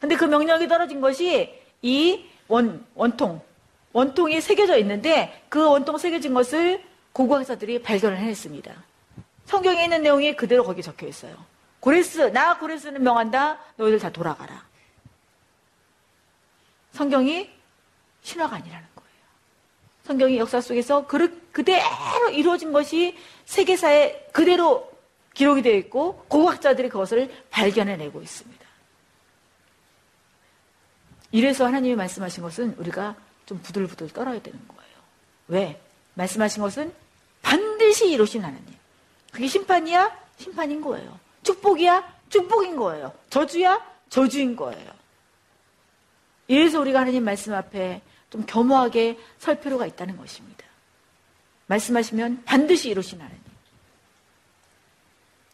[0.00, 3.40] 근데 그 명령이 떨어진 것이 이 원, 원통,
[3.92, 6.82] 원통이 새겨져 있는데 그 원통 새겨진 것을
[7.12, 8.72] 고고학자들이 발견을 해냈습니다.
[9.46, 11.34] 성경에 있는 내용이 그대로 거기 적혀 있어요.
[11.84, 13.58] 고레스, 나 고레스는 명한다.
[13.76, 14.64] 너희들 다 돌아가라.
[16.92, 17.50] 성경이
[18.22, 19.18] 신화가 아니라는 거예요.
[20.04, 24.90] 성경이 역사 속에서 그대로 이루어진 것이 세계사에 그대로
[25.34, 28.64] 기록이 되어 있고 고고학자들이 그것을 발견해내고 있습니다.
[31.32, 34.96] 이래서 하나님이 말씀하신 것은 우리가 좀 부들부들 떨어야 되는 거예요.
[35.48, 35.82] 왜?
[36.14, 36.94] 말씀하신 것은
[37.42, 38.74] 반드시 이루신 하나님.
[39.32, 40.16] 그게 심판이야?
[40.38, 41.22] 심판인 거예요.
[41.64, 42.04] 축복이야?
[42.28, 43.12] 축복인 거예요.
[43.30, 43.80] 저주야?
[44.10, 44.92] 저주인 거예요.
[46.46, 50.64] 이래서 우리가 하나님 말씀 앞에 좀 겸허하게 설 필요가 있다는 것입니다.
[51.66, 53.42] 말씀하시면 반드시 이루신 하나님.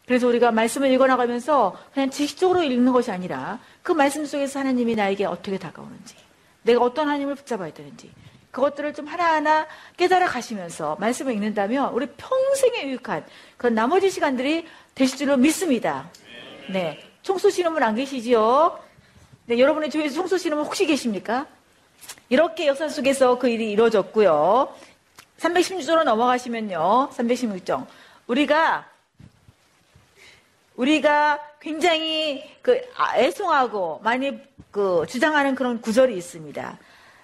[0.05, 5.57] 그래서 우리가 말씀을 읽어나가면서 그냥 지식적으로 읽는 것이 아니라 그 말씀 속에서 하나님이 나에게 어떻게
[5.57, 6.15] 다가오는지,
[6.63, 8.11] 내가 어떤 하나님을 붙잡아야 되는지,
[8.51, 9.65] 그것들을 좀 하나하나
[9.97, 13.25] 깨달아 가시면서 말씀을 읽는다면 우리 평생에 유익한
[13.57, 16.09] 그런 나머지 시간들이 되실 줄로 믿습니다.
[16.69, 16.99] 네.
[17.23, 18.79] 총쏘시는 분 안 계시지요?
[19.45, 21.45] 네, 여러분의 주위에서 총쏘시는 분 혹시 계십니까?
[22.29, 24.73] 이렇게 역사 속에서 그 일이 이루어졌고요.
[25.39, 27.09] 316조로 넘어가시면요.
[27.13, 27.85] 316조.
[28.27, 28.87] 우리가
[30.75, 34.39] 우리가 굉장히 그 아, 애송하고 많이
[34.71, 36.77] 그 주장하는 그런 구절이 있습니다.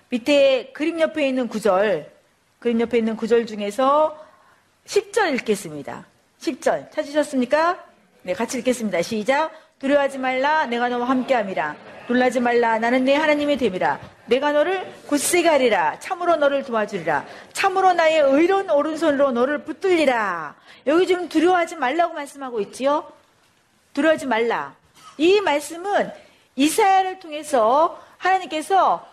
[0.09, 2.11] 밑에 그림 옆에 있는 구절,
[2.59, 4.17] 그림 옆에 있는 구절 중에서
[4.85, 6.05] 10절 읽겠습니다.
[6.39, 7.83] 10절 찾으셨습니까?
[8.23, 9.01] 네, 같이 읽겠습니다.
[9.01, 9.51] 시작.
[9.79, 10.65] 두려워하지 말라.
[10.65, 11.75] 내가 너와 함께함이라.
[12.07, 12.79] 놀라지 말라.
[12.79, 13.99] 나는 내 하나님이 됨이라.
[14.27, 15.99] 내가 너를 굳세게 하리라.
[15.99, 17.25] 참으로 너를 도와주리라.
[17.53, 20.55] 참으로 나의 의로운 오른손으로 너를 붙들리라.
[20.87, 23.11] 여기 지금 두려워하지 말라고 말씀하고 있지요.
[23.93, 24.73] 두려워하지 말라.
[25.17, 26.11] 이 말씀은
[26.55, 29.07] 이사야를 통해서 하나님께서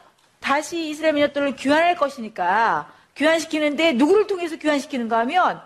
[0.44, 5.62] 다시 이스라엘 민족들을 귀환할 것이니까 귀환시키는데 누구를 통해서 귀환시키는가 하면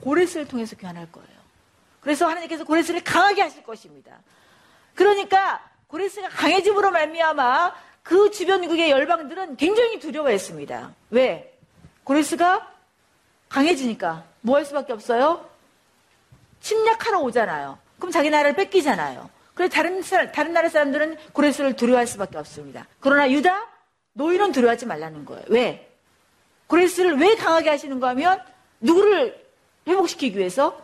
[0.00, 1.28] 고레스를 통해서 귀환할 거예요.
[2.00, 4.16] 그래서 하나님께서 고레스를 강하게 하실 것입니다.
[4.94, 10.94] 그러니까 고레스가 강해짐으로 말미암아 그 주변국의 열방들은 굉장히 두려워했습니다.
[11.10, 11.54] 왜?
[12.04, 12.66] 고레스가
[13.50, 15.46] 강해지니까 뭐 할 수밖에 없어요?
[16.62, 17.78] 침략하러 오잖아요.
[17.98, 19.28] 그럼 자기 나라를 뺏기잖아요.
[19.52, 20.00] 그래서 다른,
[20.32, 22.86] 다른 나라 사람들은 고레스를 두려워할 수밖에 없습니다.
[22.98, 23.72] 그러나 유다?
[24.14, 25.44] 노인은 두려워하지 말라는 거예요.
[25.48, 25.88] 왜?
[26.66, 28.42] 고레스를 왜 강하게 하시는가 하면
[28.80, 29.40] 누구를
[29.86, 30.80] 회복시키기 위해서?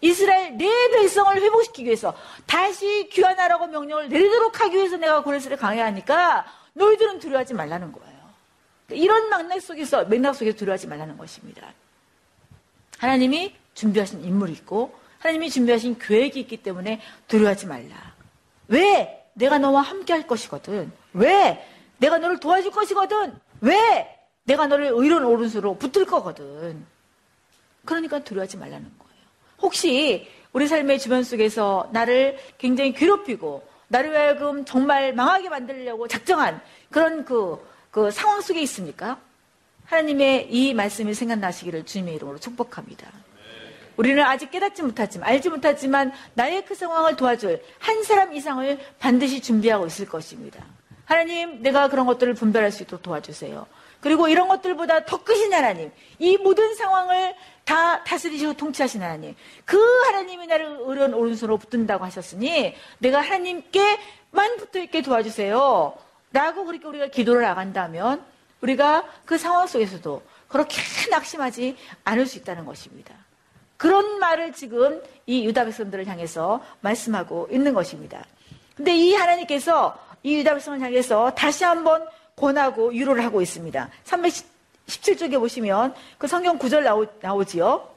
[0.00, 2.14] 이스라엘 내 백성을 회복시키기 위해서
[2.46, 8.12] 다시 귀환하라고 명령을 내리도록 하기 위해서 내가 고레스를 강하게 하니까 너희들은 두려워하지 말라는 거예요.
[8.90, 11.72] 이런 맥락 속에서 맥락 속에서 두려워하지 말라는 것입니다.
[12.98, 18.14] 하나님이 준비하신 인물이 있고 하나님이 준비하신 계획이 있기 때문에 두려워하지 말라.
[18.68, 19.24] 왜?
[19.34, 20.92] 내가 너와 함께 할 것이거든.
[21.12, 21.64] 왜?
[22.02, 23.32] 내가 너를 도와줄 것이거든.
[23.60, 24.08] 왜?
[24.42, 26.84] 내가 너를 의로운 오른손으로 붙들 거거든.
[27.84, 29.22] 그러니까 두려워하지 말라는 거예요.
[29.60, 37.24] 혹시 우리 삶의 주변 속에서 나를 굉장히 괴롭히고 나를 하여금 정말 망하게 만들려고 작정한 그런
[37.24, 39.20] 그, 그 상황 속에 있습니까?
[39.84, 43.06] 하나님의 이 말씀이 생각나시기를 주님의 이름으로 축복합니다.
[43.96, 49.86] 우리는 아직 깨닫지 못하지만, 알지 못하지만, 나의 그 상황을 도와줄 한 사람 이상을 반드시 준비하고
[49.86, 50.64] 있을 것입니다.
[51.04, 53.66] 하나님, 내가 그런 것들을 분별할 수 있도록 도와주세요.
[54.00, 57.34] 그리고 이런 것들보다 더 크신 하나님, 이 모든 상황을
[57.64, 65.94] 다 다스리시고 통치하신 하나님, 그 하나님이 나를 의로운 오른손으로 붙든다고 하셨으니, 내가 하나님께만 붙어있게 도와주세요.
[66.32, 68.24] 라고 그렇게 우리가 기도를 나간다면,
[68.60, 70.80] 우리가 그 상황 속에서도 그렇게
[71.10, 73.14] 낙심하지 않을 수 있다는 것입니다.
[73.76, 78.24] 그런 말을 지금 이 유다 백성들을 향해서 말씀하고 있는 것입니다.
[78.76, 82.06] 근데 이 하나님께서 이 유다 백성을 향해서 다시 한번
[82.36, 83.88] 권하고 유로를 하고 있습니다.
[84.04, 87.88] 317쪽에 보시면 그 성경 구절 나오, 나오지요.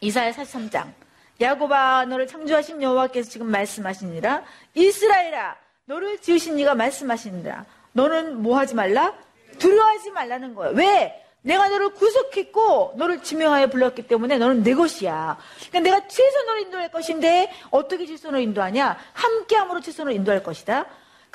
[0.00, 0.92] 이사야 43장.
[1.40, 4.42] 야곱아 너를 창조하신 여호와께서 지금 말씀하시니라
[4.74, 9.14] 이스라엘아 너를 지으신 이가 말씀하시니라 너는 뭐 하지 말라?
[9.58, 10.74] 두려워하지 말라는 거예요.
[10.74, 11.22] 왜?
[11.42, 15.38] 내가 너를 구속했고 너를 지명하여 불렀기 때문에 너는 내 것이야.
[15.70, 18.98] 그러니까 내가 최선으로 인도할 것인데 어떻게 최선으로 인도하냐?
[19.12, 20.86] 함께함으로 최선으로 인도할 것이다.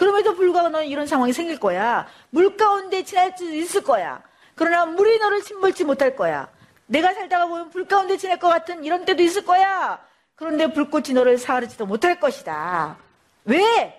[0.02, 2.08] 그럼에도 불구하고 너는 이런 상황이 생길 거야.
[2.32, 4.20] 물 가운데 지날 수 있을 거야.
[4.56, 6.50] 그러나 물이 너를 침몰치 못할 거야.
[6.88, 10.00] 내가 살다가 보면 불 가운데 지날 것 같은 이런 때도 있을 거야.
[10.34, 12.98] 그런데 불꽃이 너를 사르지도 못할 것이다.
[13.46, 13.96] 왜?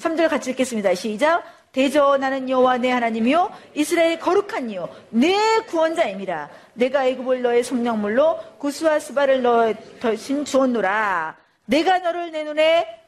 [0.00, 0.96] 3절 같이 읽겠습니다.
[0.96, 1.44] 시작.
[1.70, 5.36] 대저 나는 여호와 내 하나님이요 이스라엘 거룩한 이요 내
[5.68, 6.50] 구원자입니다.
[6.72, 9.76] 내가 애굽을 너의 성령물로 구스와 스바를 너의
[10.16, 11.36] 신 주었노라.
[11.66, 13.03] 내가 너를 내 눈에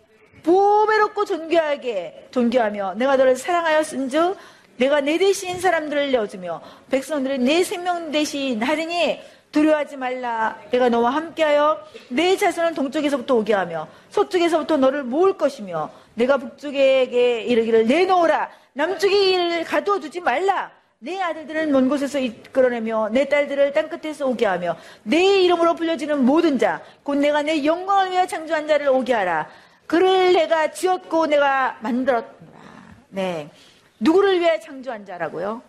[0.47, 4.37] 보배롭고 존귀하게 존귀하며 내가 너를 사랑하였은즉
[4.77, 9.21] 내가 내 대신 사람들을 내어주며 백성들의 내 생명 대신 하리니
[9.51, 10.57] 두려워하지 말라.
[10.71, 11.81] 내가 너와 함께하여
[12.11, 18.51] 내 자손은 동쪽에서부터 오게 하며 서쪽에서부터 너를 모을 것이며 내가 북쪽에게 이르기를 내놓으라.
[18.75, 20.71] 남쪽에 이를 가두어 두지 말라.
[20.99, 26.83] 내 아들들을 먼 곳에서 이끌어내며 내 딸들을 땅끝에서 오게 하며 내 이름으로 불려지는 모든 자,
[27.03, 29.49] 곧 내가 내 영광을 위하여 창조한 자를 오게 하라.
[29.87, 32.35] 그를 내가 지었고 내가 만들었노라.
[33.09, 33.51] 네.
[34.01, 35.63] 누구를 위해 창조한 자라고요?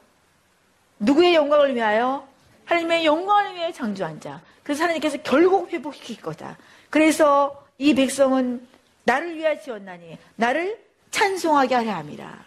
[0.99, 2.27] 누구의 영광을 위하여?
[2.65, 4.41] 하나님의 영광을 위해 창조한 자.
[4.63, 6.57] 그래서 하나님께서 결국 회복시킬 거다.
[6.89, 8.67] 그래서 이 백성은
[9.03, 12.45] 나를 위하여 지었나니 나를 찬송하게 하려 합니다.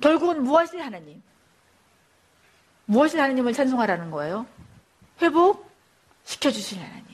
[0.00, 1.22] 결국은 무엇을 하나님?
[2.84, 4.46] 무엇을 하나님을 찬송하라는 거예요?
[5.22, 7.06] 회복시켜 주신 하나님.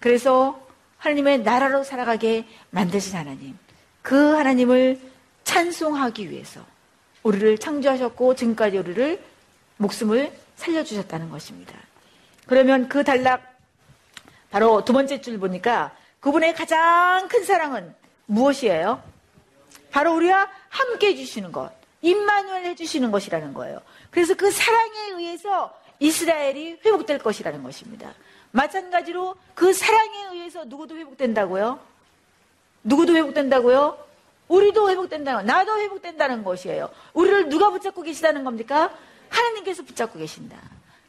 [0.00, 0.63] 그래서
[1.04, 3.58] 하나님의 나라로 살아가게 만드신 하나님.
[4.00, 4.98] 그 하나님을
[5.44, 6.64] 찬송하기 위해서
[7.22, 9.22] 우리를 창조하셨고 지금까지 우리를
[9.76, 11.74] 목숨을 살려주셨다는 것입니다.
[12.46, 13.42] 그러면 그 단락
[14.50, 17.94] 바로 두 번째 줄 보니까 그분의 가장 큰 사랑은
[18.24, 19.02] 무엇이에요?
[19.90, 21.70] 바로 우리와 함께 해주시는 것.
[22.00, 23.80] 임마누엘 해주시는 것이라는 거예요.
[24.10, 28.14] 그래서 그 사랑에 의해서 이스라엘이 회복될 것이라는 것입니다.
[28.54, 31.80] 마찬가지로 그 사랑에 의해서 누구도 회복된다고요?
[32.84, 33.98] 누구도 회복된다고요?
[34.46, 36.88] 우리도 회복된다는 나도 회복된다는 것이에요.
[37.14, 38.94] 우리를 누가 붙잡고 계시다는 겁니까?
[39.28, 40.56] 하나님께서 붙잡고 계신다.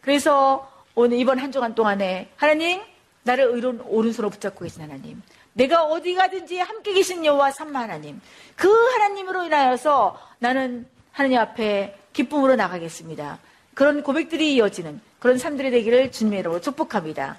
[0.02, 2.82] 그래서 오늘 이번 한 주간 동안에 하나님
[3.24, 5.22] 나를 의로운 오른손으로 붙잡고 계신 하나님.
[5.54, 8.20] 내가 어디 가든지 함께 계신 여호와 삼마 하나님.
[8.56, 13.38] 그 하나님으로 인하여서 나는 하나님 앞에 기쁨으로 나가겠습니다.
[13.76, 17.38] 그런 고백들이 이어지는 그런 삶들이 되기를 주님의 이름으로 축복합니다.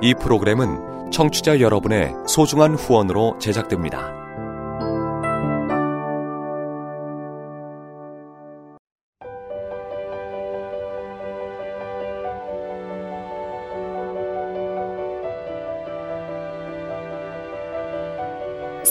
[0.00, 4.23] 이 프로그램은 청취자 여러분의 소중한 후원으로 제작됩니다.